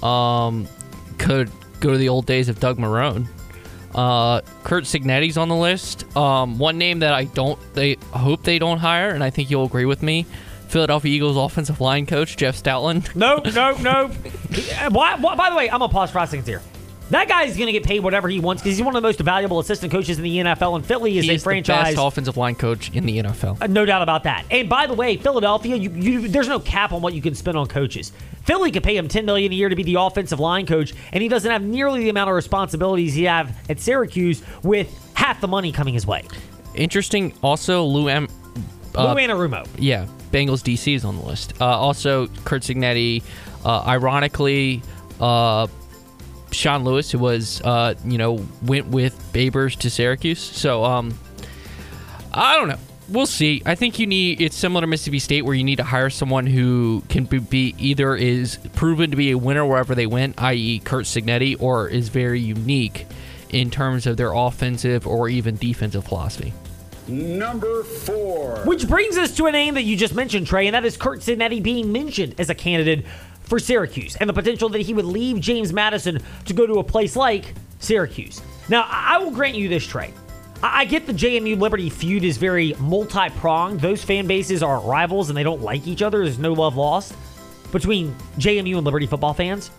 Um, 0.01 0.67
could 1.19 1.51
go 1.79 1.91
to 1.91 1.97
the 1.99 2.09
old 2.09 2.25
days 2.25 2.49
of 2.49 2.59
Doug 2.59 2.79
Marrone. 2.79 3.27
Uh, 3.93 4.41
Curt 4.63 4.85
Cignetti's 4.85 5.37
on 5.37 5.49
the 5.49 5.55
list. 5.55 6.15
Um, 6.15 6.57
one 6.57 6.77
name 6.77 6.99
that 6.99 7.13
I 7.13 7.25
don't, 7.25 7.59
they 7.73 7.95
hope 8.11 8.43
they 8.43 8.59
don't 8.59 8.77
hire, 8.77 9.09
and 9.09 9.23
I 9.23 9.29
think 9.29 9.49
you'll 9.49 9.65
agree 9.65 9.85
with 9.85 10.01
me. 10.01 10.25
Philadelphia 10.67 11.11
Eagles 11.13 11.35
offensive 11.35 11.81
line 11.81 12.05
coach 12.05 12.37
Jeff 12.37 12.61
Stoutland. 12.61 13.13
No, 13.13 13.37
no, 13.53 13.77
no. 13.77 14.07
why, 14.89 15.15
why, 15.15 15.35
by 15.35 15.49
the 15.49 15.55
way, 15.55 15.69
I'm 15.69 15.79
gonna 15.79 15.91
pause 15.91 16.11
for 16.11 16.19
a 16.19 16.27
second 16.27 16.45
here. 16.45 16.61
That 17.11 17.27
guy 17.27 17.43
is 17.43 17.55
going 17.57 17.67
to 17.67 17.73
get 17.73 17.83
paid 17.83 17.99
whatever 17.99 18.27
he 18.29 18.39
wants 18.39 18.63
because 18.63 18.77
he's 18.77 18.85
one 18.85 18.95
of 18.95 19.01
the 19.01 19.05
most 19.07 19.19
valuable 19.19 19.59
assistant 19.59 19.91
coaches 19.91 20.17
in 20.17 20.23
the 20.23 20.37
NFL, 20.37 20.77
and 20.77 20.85
Philly 20.85 21.17
is 21.17 21.25
he 21.25 21.31
a 21.31 21.33
is 21.35 21.43
franchise. 21.43 21.89
The 21.89 21.95
best 21.97 22.07
offensive 22.07 22.37
line 22.37 22.55
coach 22.55 22.89
in 22.91 23.05
the 23.05 23.19
NFL. 23.19 23.61
Uh, 23.61 23.67
no 23.67 23.85
doubt 23.85 24.01
about 24.01 24.23
that. 24.23 24.45
And 24.49 24.69
by 24.69 24.87
the 24.87 24.93
way, 24.93 25.17
Philadelphia, 25.17 25.75
you, 25.75 25.91
you, 25.91 26.27
there's 26.29 26.47
no 26.47 26.59
cap 26.59 26.93
on 26.93 27.01
what 27.01 27.13
you 27.13 27.21
can 27.21 27.35
spend 27.35 27.57
on 27.57 27.67
coaches. 27.67 28.11
Philly 28.45 28.71
could 28.71 28.83
pay 28.83 28.95
him 28.95 29.07
10 29.07 29.25
million 29.25 29.51
a 29.51 29.55
year 29.55 29.67
to 29.69 29.75
be 29.75 29.83
the 29.83 29.95
offensive 29.95 30.39
line 30.39 30.65
coach, 30.65 30.93
and 31.11 31.21
he 31.21 31.27
doesn't 31.29 31.51
have 31.51 31.61
nearly 31.61 32.01
the 32.03 32.09
amount 32.09 32.29
of 32.29 32.35
responsibilities 32.35 33.13
he 33.13 33.25
have 33.25 33.55
at 33.69 33.79
Syracuse 33.79 34.41
with 34.63 34.89
half 35.13 35.41
the 35.41 35.47
money 35.47 35.71
coming 35.71 35.93
his 35.93 36.07
way. 36.07 36.23
Interesting. 36.75 37.33
Also, 37.43 37.83
Lou 37.83 38.07
Am- 38.09 38.27
Uh, 38.95 39.13
Lou 39.13 39.15
Anarumo. 39.19 39.67
Yeah, 39.77 40.05
Bengals 40.31 40.61
DC 40.63 40.95
is 40.95 41.03
on 41.05 41.17
the 41.17 41.23
list. 41.23 41.53
Uh, 41.59 41.65
also, 41.65 42.27
Curt 42.45 42.61
Cignetti. 42.63 43.21
Uh, 43.65 43.83
ironically, 43.85 44.81
uh, 45.19 45.67
Sean 46.51 46.83
Lewis, 46.83 47.11
who 47.11 47.19
was 47.19 47.61
uh, 47.61 47.95
you 48.05 48.17
know 48.17 48.45
went 48.63 48.87
with 48.87 49.17
Babers 49.33 49.77
to 49.79 49.89
Syracuse. 49.89 50.39
So 50.39 50.83
um, 50.83 51.17
I 52.33 52.57
don't 52.57 52.67
know. 52.67 52.79
We'll 53.09 53.25
see. 53.25 53.61
I 53.65 53.75
think 53.75 53.99
you 53.99 54.07
need. 54.07 54.39
It's 54.41 54.55
similar 54.55 54.81
to 54.81 54.87
Mississippi 54.87 55.19
State, 55.19 55.41
where 55.43 55.53
you 55.53 55.63
need 55.63 55.77
to 55.77 55.83
hire 55.83 56.09
someone 56.09 56.45
who 56.45 57.03
can 57.09 57.25
be, 57.25 57.39
be 57.39 57.75
either 57.77 58.15
is 58.15 58.57
proven 58.73 59.11
to 59.11 59.17
be 59.17 59.31
a 59.31 59.37
winner 59.37 59.65
wherever 59.65 59.93
they 59.95 60.07
went, 60.07 60.41
i.e., 60.41 60.79
Curt 60.79 61.05
Cignetti, 61.05 61.61
or 61.61 61.89
is 61.89 62.07
very 62.07 62.39
unique 62.39 63.05
in 63.49 63.69
terms 63.69 64.07
of 64.07 64.15
their 64.15 64.31
offensive 64.31 65.05
or 65.05 65.27
even 65.27 65.57
defensive 65.57 66.05
philosophy. 66.05 66.53
Number 67.07 67.83
four. 67.83 68.61
Which 68.63 68.87
brings 68.87 69.17
us 69.17 69.35
to 69.35 69.47
a 69.47 69.51
name 69.51 69.73
that 69.73 69.83
you 69.83 69.97
just 69.97 70.15
mentioned, 70.15 70.47
Trey, 70.47 70.67
and 70.67 70.75
that 70.75 70.85
is 70.85 70.95
Curt 70.95 71.19
Cignetti 71.19 71.61
being 71.61 71.91
mentioned 71.91 72.35
as 72.37 72.49
a 72.49 72.55
candidate 72.55 73.05
for 73.51 73.59
Syracuse 73.59 74.15
and 74.15 74.29
the 74.29 74.33
potential 74.33 74.69
that 74.69 74.79
he 74.79 74.93
would 74.93 75.03
leave 75.03 75.37
James 75.41 75.73
Madison 75.73 76.23
to 76.45 76.53
go 76.53 76.65
to 76.65 76.79
a 76.79 76.83
place 76.85 77.17
like 77.17 77.53
Syracuse. 77.79 78.41
Now, 78.69 78.87
I 78.89 79.17
will 79.17 79.29
grant 79.29 79.55
you 79.55 79.67
this, 79.67 79.85
Trey. 79.85 80.13
I 80.63 80.83
I 80.83 80.85
get 80.85 81.05
the 81.05 81.11
JMU 81.11 81.59
Liberty 81.59 81.89
feud 81.89 82.23
is 82.23 82.37
very 82.37 82.73
multi 82.79 83.29
pronged. 83.31 83.81
Those 83.81 84.05
fan 84.05 84.25
bases 84.25 84.63
are 84.63 84.79
rivals 84.79 85.29
and 85.29 85.35
they 85.35 85.43
don't 85.43 85.61
like 85.61 85.85
each 85.85 86.01
other. 86.01 86.23
There's 86.23 86.39
no 86.39 86.53
love 86.53 86.77
lost 86.77 87.13
between 87.73 88.15
JMU 88.37 88.77
and 88.77 88.85
Liberty 88.85 89.05
football 89.05 89.33
fans. 89.33 89.69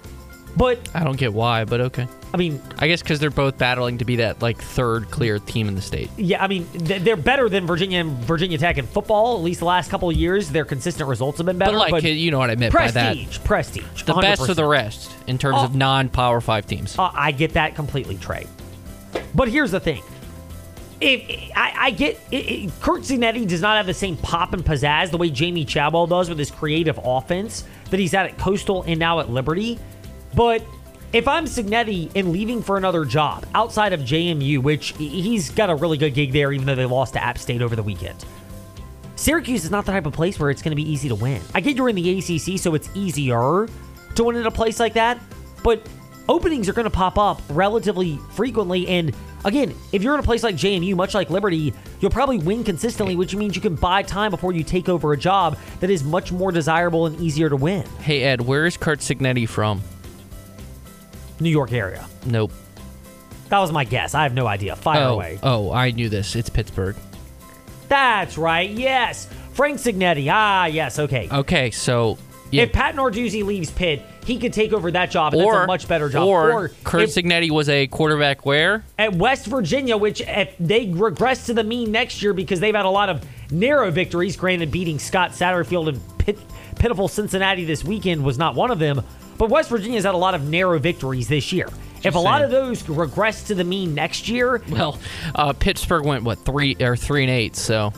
But, 0.56 0.78
I 0.94 1.02
don't 1.02 1.16
get 1.16 1.32
why, 1.32 1.64
but 1.64 1.80
okay. 1.80 2.06
I 2.34 2.36
mean, 2.36 2.62
I 2.78 2.86
guess 2.88 3.02
because 3.02 3.20
they're 3.20 3.30
both 3.30 3.56
battling 3.58 3.98
to 3.98 4.04
be 4.04 4.16
that 4.16 4.42
like 4.42 4.58
third 4.60 5.10
clear 5.10 5.38
team 5.38 5.68
in 5.68 5.74
the 5.74 5.82
state. 5.82 6.10
Yeah, 6.16 6.42
I 6.42 6.46
mean, 6.48 6.66
th- 6.68 7.02
they're 7.02 7.16
better 7.16 7.48
than 7.48 7.66
Virginia 7.66 8.00
and 8.00 8.12
Virginia 8.18 8.58
Tech 8.58 8.78
in 8.78 8.86
football. 8.86 9.36
At 9.36 9.42
least 9.42 9.60
the 9.60 9.66
last 9.66 9.90
couple 9.90 10.08
of 10.10 10.16
years, 10.16 10.50
their 10.50 10.64
consistent 10.64 11.08
results 11.08 11.38
have 11.38 11.46
been 11.46 11.58
better. 11.58 11.72
But 11.78 11.92
like 11.92 12.04
you 12.04 12.30
know 12.30 12.38
what 12.38 12.50
I 12.50 12.54
meant 12.56 12.72
by 12.74 12.90
that. 12.90 13.14
prestige, 13.16 13.38
prestige, 13.44 14.02
The 14.04 14.14
best 14.14 14.48
of 14.48 14.56
the 14.56 14.62
100%. 14.62 14.68
rest 14.70 15.10
in 15.26 15.38
terms 15.38 15.56
Oh. 15.60 15.64
of 15.64 15.74
non-power 15.74 16.40
five 16.40 16.66
teams. 16.66 16.98
Uh, 16.98 17.10
I 17.14 17.32
get 17.32 17.52
that 17.54 17.74
completely, 17.74 18.16
Trey. 18.16 18.46
But 19.34 19.48
here's 19.48 19.70
the 19.70 19.80
thing: 19.80 20.02
if 21.00 21.50
I, 21.56 21.72
I 21.76 21.90
get 21.90 22.20
it, 22.30 22.36
it, 22.36 22.72
Curt 22.80 23.02
Cignetti 23.02 23.46
does 23.46 23.60
not 23.60 23.76
have 23.76 23.86
the 23.86 23.94
same 23.94 24.16
pop 24.16 24.52
and 24.54 24.64
pizzazz 24.64 25.10
the 25.10 25.18
way 25.18 25.30
Jamey 25.30 25.66
Chadwell 25.66 26.06
does 26.06 26.28
with 26.28 26.38
his 26.38 26.50
creative 26.50 26.98
offense 27.02 27.64
that 27.90 27.98
he's 28.00 28.12
had 28.12 28.26
at 28.26 28.38
Coastal 28.38 28.82
and 28.84 28.98
now 28.98 29.20
at 29.20 29.28
Liberty. 29.30 29.78
But 30.34 30.64
if 31.12 31.28
I'm 31.28 31.44
Cignetti 31.44 32.10
and 32.14 32.32
leaving 32.32 32.62
for 32.62 32.76
another 32.78 33.04
job 33.04 33.44
outside 33.54 33.92
of 33.92 34.00
JMU, 34.00 34.58
which 34.62 34.94
he- 34.96 35.20
he's 35.20 35.50
got 35.50 35.68
a 35.68 35.74
really 35.74 35.98
good 35.98 36.14
gig 36.14 36.32
there, 36.32 36.52
even 36.52 36.66
though 36.66 36.74
they 36.74 36.86
lost 36.86 37.12
to 37.14 37.22
App 37.22 37.38
State 37.38 37.60
over 37.60 37.76
the 37.76 37.82
weekend. 37.82 38.24
Syracuse 39.16 39.64
is 39.64 39.70
not 39.70 39.84
the 39.84 39.92
type 39.92 40.06
of 40.06 40.12
place 40.12 40.40
where 40.40 40.50
it's 40.50 40.62
going 40.62 40.72
to 40.72 40.76
be 40.82 40.90
easy 40.90 41.08
to 41.08 41.14
win. 41.14 41.40
I 41.54 41.60
get 41.60 41.76
you're 41.76 41.88
in 41.88 41.96
the 41.96 42.18
ACC, 42.18 42.58
so 42.58 42.74
it's 42.74 42.88
easier 42.94 43.68
to 44.14 44.24
win 44.24 44.36
at 44.36 44.46
a 44.46 44.50
place 44.50 44.80
like 44.80 44.94
that, 44.94 45.20
but 45.62 45.86
openings 46.28 46.68
are 46.68 46.72
going 46.72 46.84
to 46.84 46.90
pop 46.90 47.18
up 47.18 47.40
relatively 47.50 48.18
frequently. 48.32 48.88
And 48.88 49.14
again, 49.44 49.74
if 49.92 50.02
you're 50.02 50.14
in 50.14 50.20
a 50.20 50.24
place 50.24 50.42
like 50.42 50.56
JMU, 50.56 50.96
much 50.96 51.14
like 51.14 51.30
Liberty, 51.30 51.72
you'll 52.00 52.10
probably 52.10 52.38
win 52.38 52.64
consistently, 52.64 53.14
which 53.16 53.36
means 53.36 53.54
you 53.54 53.62
can 53.62 53.74
buy 53.74 54.02
time 54.02 54.30
before 54.30 54.52
you 54.52 54.64
take 54.64 54.88
over 54.88 55.12
a 55.12 55.16
job 55.16 55.56
that 55.80 55.90
is 55.90 56.02
much 56.02 56.32
more 56.32 56.50
desirable 56.50 57.06
and 57.06 57.20
easier 57.20 57.48
to 57.48 57.56
win. 57.56 57.84
Hey 58.00 58.22
Ed, 58.22 58.40
where 58.40 58.66
is 58.66 58.76
Curt 58.76 59.00
Cignetti 59.00 59.48
from? 59.48 59.82
New 61.42 61.50
York 61.50 61.72
area. 61.72 62.06
Nope. 62.26 62.52
That 63.48 63.58
was 63.58 63.70
my 63.72 63.84
guess. 63.84 64.14
I 64.14 64.22
have 64.22 64.34
no 64.34 64.46
idea. 64.46 64.76
Fire 64.76 65.08
oh, 65.08 65.14
away. 65.14 65.38
oh, 65.42 65.70
I 65.72 65.90
knew 65.90 66.08
this. 66.08 66.34
It's 66.36 66.48
Pittsburgh. 66.48 66.96
That's 67.88 68.38
right. 68.38 68.70
Yes. 68.70 69.28
Frank 69.52 69.78
Cignetti. 69.78 70.28
Ah, 70.30 70.64
yes. 70.66 70.98
Okay. 70.98 71.28
Okay, 71.30 71.70
so 71.70 72.16
yeah. 72.52 72.64
If 72.64 72.72
Pat 72.72 72.94
Narduzzi 72.94 73.44
leaves 73.44 73.70
Pitt, 73.70 74.02
he 74.26 74.38
could 74.38 74.52
take 74.52 74.74
over 74.74 74.90
that 74.90 75.10
job, 75.10 75.32
and 75.32 75.42
or 75.42 75.52
that's 75.52 75.64
a 75.64 75.66
much 75.66 75.88
better 75.88 76.10
job. 76.10 76.28
Or, 76.28 76.70
Curt 76.84 77.02
if- 77.02 77.14
Cignetti 77.14 77.50
was 77.50 77.68
a 77.68 77.86
quarterback 77.86 78.44
where? 78.44 78.84
at 78.98 79.14
West 79.14 79.46
Virginia, 79.46 79.96
which 79.96 80.20
if 80.20 80.54
they 80.60 80.88
regress 80.90 81.46
to 81.46 81.54
the 81.54 81.64
mean 81.64 81.90
next 81.90 82.22
year 82.22 82.34
because 82.34 82.60
they've 82.60 82.74
had 82.74 82.84
a 82.84 82.90
lot 82.90 83.08
of 83.08 83.26
narrow 83.50 83.90
victories, 83.90 84.36
granted 84.36 84.70
beating 84.70 84.98
Scott 84.98 85.30
Satterfield 85.30 85.88
and 85.88 86.18
pit, 86.18 86.38
pitiful 86.78 87.08
Cincinnati 87.08 87.64
this 87.64 87.82
weekend 87.84 88.22
was 88.22 88.36
not 88.36 88.54
one 88.54 88.70
of 88.70 88.78
them, 88.78 89.02
but 89.42 89.50
West 89.50 89.70
Virginia's 89.70 90.04
had 90.04 90.14
a 90.14 90.18
lot 90.18 90.36
of 90.36 90.48
narrow 90.48 90.78
victories 90.78 91.26
this 91.26 91.52
year. 91.52 91.68
if 92.04 92.14
a 92.14 92.18
lot 92.18 92.42
of 92.42 92.52
those 92.52 92.88
regress 92.88 93.42
to 93.48 93.56
the 93.56 93.64
mean 93.64 93.92
next 93.92 94.28
year, 94.28 94.62
Well, 94.70 95.00
uh, 95.34 95.52
Pittsburgh 95.52 96.04
went 96.04 96.22
what 96.22 96.38
three 96.38 96.76
or 96.78 96.94
three 96.94 97.24
and 97.24 97.30
eight. 97.30 97.56
So 97.56 97.92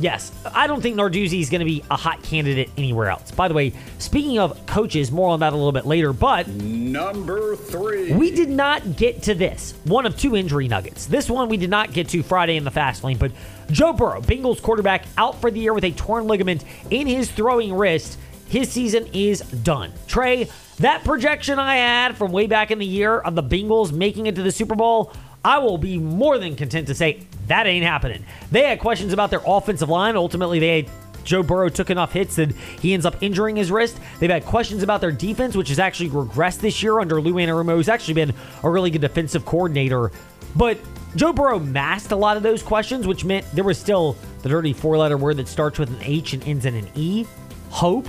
Yes, 0.00 0.32
I 0.54 0.66
don't 0.66 0.80
think 0.80 0.96
Narduzzi 0.96 1.38
is 1.38 1.50
going 1.50 1.58
to 1.60 1.66
be 1.66 1.84
a 1.90 1.96
hot 1.96 2.22
candidate 2.22 2.70
anywhere 2.78 3.10
else. 3.10 3.30
By 3.30 3.48
the 3.48 3.52
way, 3.52 3.74
speaking 3.98 4.38
of 4.38 4.64
coaches, 4.64 5.12
more 5.12 5.28
on 5.28 5.40
that 5.40 5.52
a 5.52 5.56
little 5.56 5.72
bit 5.72 5.84
later, 5.84 6.14
but 6.14 6.48
Number 6.48 7.54
three. 7.54 8.14
we 8.14 8.30
did 8.30 8.48
not 8.48 8.96
get 8.96 9.22
to 9.24 9.34
this. 9.34 9.74
One 9.84 10.06
of 10.06 10.16
two 10.18 10.34
injury 10.34 10.66
nuggets. 10.66 11.04
This 11.04 11.28
one 11.28 11.50
we 11.50 11.58
did 11.58 11.70
not 11.70 11.92
get 11.92 12.08
to 12.10 12.22
Friday 12.22 12.56
in 12.56 12.64
the 12.64 12.70
fast 12.70 13.04
lane, 13.04 13.18
but 13.18 13.32
Joe 13.70 13.92
Burrow, 13.92 14.22
Bengals 14.22 14.62
quarterback, 14.62 15.04
out 15.18 15.40
for 15.42 15.50
the 15.50 15.60
year 15.60 15.74
with 15.74 15.84
a 15.84 15.90
torn 15.92 16.26
ligament 16.26 16.64
in 16.90 17.06
his 17.06 17.30
throwing 17.30 17.74
wrist. 17.74 18.18
His 18.48 18.70
season 18.70 19.08
is 19.12 19.40
done. 19.40 19.92
Trey, 20.06 20.48
that 20.78 21.04
projection 21.04 21.58
I 21.58 21.76
had 21.76 22.16
from 22.16 22.32
way 22.32 22.46
back 22.46 22.70
in 22.70 22.78
the 22.78 22.86
year 22.86 23.18
of 23.18 23.34
the 23.34 23.42
Bengals 23.42 23.92
making 23.92 24.26
it 24.26 24.34
to 24.36 24.42
the 24.42 24.52
Super 24.52 24.74
Bowl, 24.74 25.12
I 25.44 25.58
will 25.58 25.78
be 25.78 25.98
more 25.98 26.38
than 26.38 26.56
content 26.56 26.88
to 26.88 26.94
say 26.94 27.26
that 27.46 27.66
ain't 27.66 27.84
happening. 27.84 28.24
They 28.50 28.64
had 28.64 28.80
questions 28.80 29.12
about 29.12 29.30
their 29.30 29.42
offensive 29.46 29.88
line. 29.88 30.16
Ultimately, 30.16 30.58
they 30.58 30.86
Joe 31.26 31.42
Burrow 31.42 31.68
took 31.68 31.90
enough 31.90 32.12
hits 32.12 32.36
that 32.36 32.52
he 32.52 32.94
ends 32.94 33.04
up 33.04 33.20
injuring 33.22 33.56
his 33.56 33.70
wrist. 33.70 33.98
They've 34.20 34.30
had 34.30 34.44
questions 34.44 34.82
about 34.82 35.00
their 35.00 35.12
defense, 35.12 35.56
which 35.56 35.68
has 35.68 35.78
actually 35.78 36.10
regressed 36.10 36.60
this 36.60 36.82
year 36.82 37.00
under 37.00 37.20
Lou 37.20 37.34
Anarumo, 37.34 37.74
who's 37.74 37.88
actually 37.88 38.14
been 38.14 38.32
a 38.62 38.70
really 38.70 38.90
good 38.90 39.00
defensive 39.00 39.44
coordinator. 39.44 40.12
But 40.54 40.78
Joe 41.16 41.32
Burrow 41.32 41.58
masked 41.58 42.12
a 42.12 42.16
lot 42.16 42.36
of 42.36 42.42
those 42.42 42.62
questions, 42.62 43.06
which 43.06 43.24
meant 43.24 43.44
there 43.52 43.64
was 43.64 43.78
still 43.78 44.16
the 44.42 44.48
dirty 44.48 44.72
four-letter 44.72 45.16
word 45.16 45.36
that 45.38 45.48
starts 45.48 45.78
with 45.78 45.90
an 45.90 45.98
H 46.02 46.32
and 46.32 46.42
ends 46.44 46.64
in 46.64 46.74
an 46.74 46.88
E. 46.94 47.26
Hope 47.70 48.06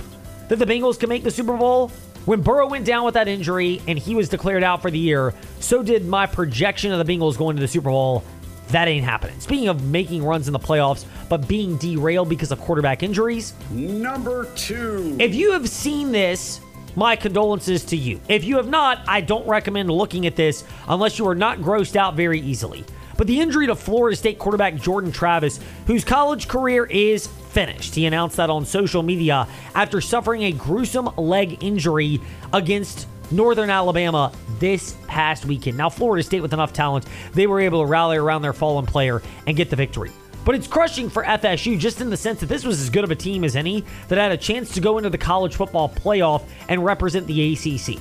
that 0.48 0.58
the 0.58 0.64
Bengals 0.66 0.98
can 0.98 1.08
make 1.08 1.24
the 1.24 1.30
Super 1.30 1.56
Bowl. 1.56 1.88
When 2.24 2.42
Burrow 2.42 2.68
went 2.68 2.84
down 2.84 3.04
with 3.04 3.14
that 3.14 3.28
injury 3.28 3.80
and 3.88 3.98
he 3.98 4.14
was 4.14 4.28
declared 4.28 4.62
out 4.62 4.82
for 4.82 4.90
the 4.90 4.98
year, 4.98 5.32
so 5.60 5.82
did 5.82 6.06
my 6.06 6.26
projection 6.26 6.92
of 6.92 7.04
the 7.04 7.10
Bengals 7.10 7.38
going 7.38 7.56
to 7.56 7.60
the 7.60 7.68
Super 7.68 7.90
Bowl. 7.90 8.22
That 8.68 8.86
ain't 8.86 9.04
happening. 9.04 9.40
Speaking 9.40 9.68
of 9.68 9.82
making 9.84 10.22
runs 10.22 10.46
in 10.46 10.52
the 10.52 10.58
playoffs, 10.58 11.06
but 11.30 11.48
being 11.48 11.78
derailed 11.78 12.28
because 12.28 12.52
of 12.52 12.60
quarterback 12.60 13.02
injuries, 13.02 13.54
Number 13.70 14.44
two. 14.56 15.16
if 15.18 15.34
you 15.34 15.52
have 15.52 15.66
seen 15.68 16.12
this, 16.12 16.60
my 16.94 17.16
condolences 17.16 17.82
to 17.86 17.96
you. 17.96 18.20
If 18.28 18.44
you 18.44 18.56
have 18.56 18.68
not, 18.68 19.00
I 19.08 19.22
don't 19.22 19.46
recommend 19.46 19.90
looking 19.90 20.26
at 20.26 20.36
this 20.36 20.64
unless 20.88 21.18
you 21.18 21.26
are 21.28 21.34
not 21.34 21.60
grossed 21.60 21.96
out 21.96 22.14
very 22.14 22.40
easily. 22.40 22.84
But 23.18 23.26
the 23.26 23.40
injury 23.40 23.66
to 23.66 23.74
Florida 23.74 24.16
State 24.16 24.38
quarterback 24.38 24.76
Jordan 24.76 25.10
Travis, 25.10 25.58
whose 25.88 26.04
college 26.04 26.46
career 26.46 26.86
is 26.86 27.26
finished. 27.26 27.96
He 27.96 28.06
announced 28.06 28.36
that 28.36 28.48
on 28.48 28.64
social 28.64 29.02
media 29.02 29.48
after 29.74 30.00
suffering 30.00 30.44
a 30.44 30.52
gruesome 30.52 31.10
leg 31.16 31.62
injury 31.62 32.20
against 32.52 33.08
Northern 33.32 33.70
Alabama 33.70 34.32
this 34.60 34.96
past 35.08 35.44
weekend. 35.44 35.76
Now, 35.76 35.90
Florida 35.90 36.22
State, 36.22 36.42
with 36.42 36.52
enough 36.52 36.72
talent, 36.72 37.06
they 37.34 37.48
were 37.48 37.58
able 37.58 37.82
to 37.82 37.86
rally 37.86 38.16
around 38.16 38.42
their 38.42 38.52
fallen 38.52 38.86
player 38.86 39.20
and 39.48 39.56
get 39.56 39.68
the 39.68 39.76
victory. 39.76 40.12
But 40.44 40.54
it's 40.54 40.68
crushing 40.68 41.10
for 41.10 41.24
FSU 41.24 41.76
just 41.76 42.00
in 42.00 42.10
the 42.10 42.16
sense 42.16 42.38
that 42.38 42.46
this 42.46 42.64
was 42.64 42.80
as 42.80 42.88
good 42.88 43.02
of 43.02 43.10
a 43.10 43.16
team 43.16 43.42
as 43.42 43.56
any 43.56 43.84
that 44.06 44.16
had 44.16 44.30
a 44.30 44.36
chance 44.36 44.72
to 44.74 44.80
go 44.80 44.96
into 44.96 45.10
the 45.10 45.18
college 45.18 45.56
football 45.56 45.88
playoff 45.88 46.44
and 46.68 46.84
represent 46.84 47.26
the 47.26 47.52
ACC. 47.52 48.00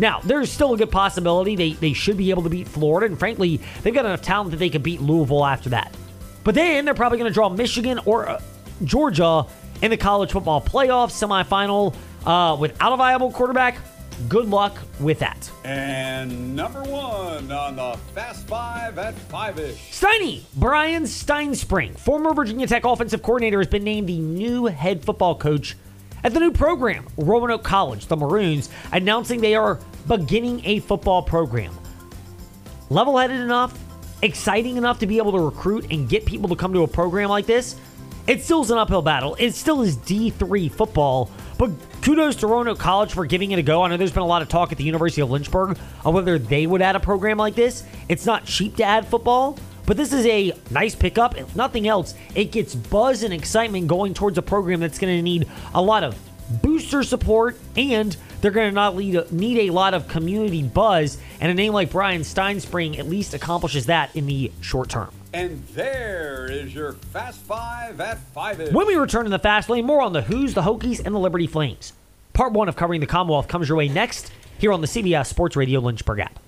Now, 0.00 0.20
there's 0.24 0.50
still 0.50 0.72
a 0.72 0.78
good 0.78 0.90
possibility 0.90 1.56
they, 1.56 1.74
they 1.74 1.92
should 1.92 2.16
be 2.16 2.30
able 2.30 2.42
to 2.44 2.48
beat 2.48 2.66
Florida, 2.66 3.04
and 3.04 3.18
frankly, 3.18 3.60
they've 3.82 3.92
got 3.92 4.06
enough 4.06 4.22
talent 4.22 4.50
that 4.52 4.56
they 4.56 4.70
could 4.70 4.82
beat 4.82 5.02
Louisville 5.02 5.44
after 5.44 5.68
that. 5.68 5.94
But 6.42 6.54
then 6.54 6.86
they're 6.86 6.94
probably 6.94 7.18
going 7.18 7.30
to 7.30 7.34
draw 7.34 7.50
Michigan 7.50 8.00
or 8.06 8.26
uh, 8.26 8.40
Georgia 8.82 9.46
in 9.82 9.90
the 9.90 9.98
college 9.98 10.32
football 10.32 10.62
playoff 10.62 11.10
semifinal 11.10 11.94
uh, 12.24 12.56
without 12.56 12.94
a 12.94 12.96
viable 12.96 13.30
quarterback. 13.30 13.76
Good 14.26 14.48
luck 14.48 14.78
with 15.00 15.18
that. 15.18 15.50
And 15.64 16.56
number 16.56 16.82
one 16.82 17.52
on 17.52 17.76
the 17.76 17.98
Fast 18.14 18.48
Five 18.48 18.96
at 18.98 19.14
five 19.14 19.58
ish. 19.58 20.00
Steiny, 20.00 20.44
Bryan 20.56 21.02
Stinespring, 21.02 21.98
former 21.98 22.32
Virginia 22.32 22.66
Tech 22.66 22.86
offensive 22.86 23.22
coordinator, 23.22 23.58
has 23.58 23.66
been 23.66 23.84
named 23.84 24.08
the 24.08 24.18
new 24.18 24.64
head 24.64 25.04
football 25.04 25.34
coach 25.34 25.76
at 26.22 26.34
the 26.34 26.40
new 26.40 26.52
program, 26.52 27.06
Roanoke 27.16 27.64
College, 27.64 28.06
the 28.06 28.16
Maroons, 28.16 28.68
announcing 28.92 29.40
they 29.40 29.54
are 29.54 29.78
beginning 30.10 30.60
a 30.64 30.80
football 30.80 31.22
program. 31.22 31.72
Level 32.88 33.16
headed 33.16 33.38
enough, 33.38 33.78
exciting 34.22 34.76
enough 34.76 34.98
to 34.98 35.06
be 35.06 35.18
able 35.18 35.30
to 35.30 35.38
recruit 35.38 35.86
and 35.92 36.08
get 36.08 36.26
people 36.26 36.48
to 36.48 36.56
come 36.56 36.72
to 36.72 36.82
a 36.82 36.88
program 36.88 37.28
like 37.28 37.46
this. 37.46 37.76
It 38.26 38.42
still 38.42 38.60
is 38.62 38.72
an 38.72 38.78
uphill 38.78 39.02
battle. 39.02 39.36
It 39.38 39.54
still 39.54 39.82
is 39.82 39.96
D3 39.98 40.68
football, 40.72 41.30
but 41.58 41.70
kudos 42.02 42.34
to 42.36 42.48
Roanoke 42.48 42.80
College 42.80 43.12
for 43.12 43.24
giving 43.24 43.52
it 43.52 43.60
a 43.60 43.62
go. 43.62 43.84
I 43.84 43.88
know 43.88 43.96
there's 43.96 44.10
been 44.10 44.24
a 44.24 44.26
lot 44.26 44.42
of 44.42 44.48
talk 44.48 44.72
at 44.72 44.78
the 44.78 44.84
University 44.84 45.22
of 45.22 45.30
Lynchburg 45.30 45.78
on 46.04 46.12
whether 46.12 46.40
they 46.40 46.66
would 46.66 46.82
add 46.82 46.96
a 46.96 47.00
program 47.00 47.38
like 47.38 47.54
this. 47.54 47.84
It's 48.08 48.26
not 48.26 48.44
cheap 48.44 48.76
to 48.76 48.82
add 48.82 49.06
football, 49.06 49.58
but 49.86 49.96
this 49.96 50.12
is 50.12 50.26
a 50.26 50.52
nice 50.72 50.96
pickup. 50.96 51.38
If 51.38 51.54
nothing 51.54 51.86
else, 51.86 52.14
it 52.34 52.50
gets 52.50 52.74
buzz 52.74 53.22
and 53.22 53.32
excitement 53.32 53.86
going 53.86 54.14
towards 54.14 54.38
a 54.38 54.42
program 54.42 54.80
that's 54.80 54.98
going 54.98 55.16
to 55.16 55.22
need 55.22 55.48
a 55.72 55.80
lot 55.80 56.02
of 56.02 56.18
booster 56.50 57.02
support 57.02 57.56
and 57.76 58.16
they're 58.40 58.50
going 58.50 58.68
to 58.68 58.74
not 58.74 58.96
lead, 58.96 59.30
need 59.32 59.68
a 59.68 59.72
lot 59.72 59.94
of 59.94 60.08
community 60.08 60.62
buzz. 60.62 61.18
And 61.40 61.50
a 61.50 61.54
name 61.54 61.72
like 61.72 61.90
Bryan 61.90 62.22
Stinespring 62.22 62.98
at 62.98 63.06
least 63.06 63.34
accomplishes 63.34 63.86
that 63.86 64.14
in 64.16 64.26
the 64.26 64.50
short 64.60 64.88
term. 64.88 65.10
And 65.32 65.64
there 65.68 66.50
is 66.50 66.74
your 66.74 66.92
Fast 66.92 67.40
Five 67.42 68.00
at 68.00 68.18
Five. 68.18 68.72
When 68.72 68.86
we 68.86 68.96
return 68.96 69.26
in 69.26 69.30
the 69.30 69.38
fast 69.38 69.68
lane, 69.68 69.86
more 69.86 70.02
on 70.02 70.12
the 70.12 70.22
Hoos, 70.22 70.54
the 70.54 70.62
Hokies, 70.62 71.04
and 71.04 71.14
the 71.14 71.20
Liberty 71.20 71.46
Flames. 71.46 71.92
Part 72.32 72.52
one 72.52 72.68
of 72.68 72.76
covering 72.76 73.00
the 73.00 73.06
Commonwealth 73.06 73.48
comes 73.48 73.68
your 73.68 73.78
way 73.78 73.88
next 73.88 74.32
here 74.58 74.72
on 74.72 74.80
the 74.80 74.86
CBS 74.86 75.26
Sports 75.26 75.56
Radio 75.56 75.80
Lynchburg 75.80 76.20
app. 76.20 76.38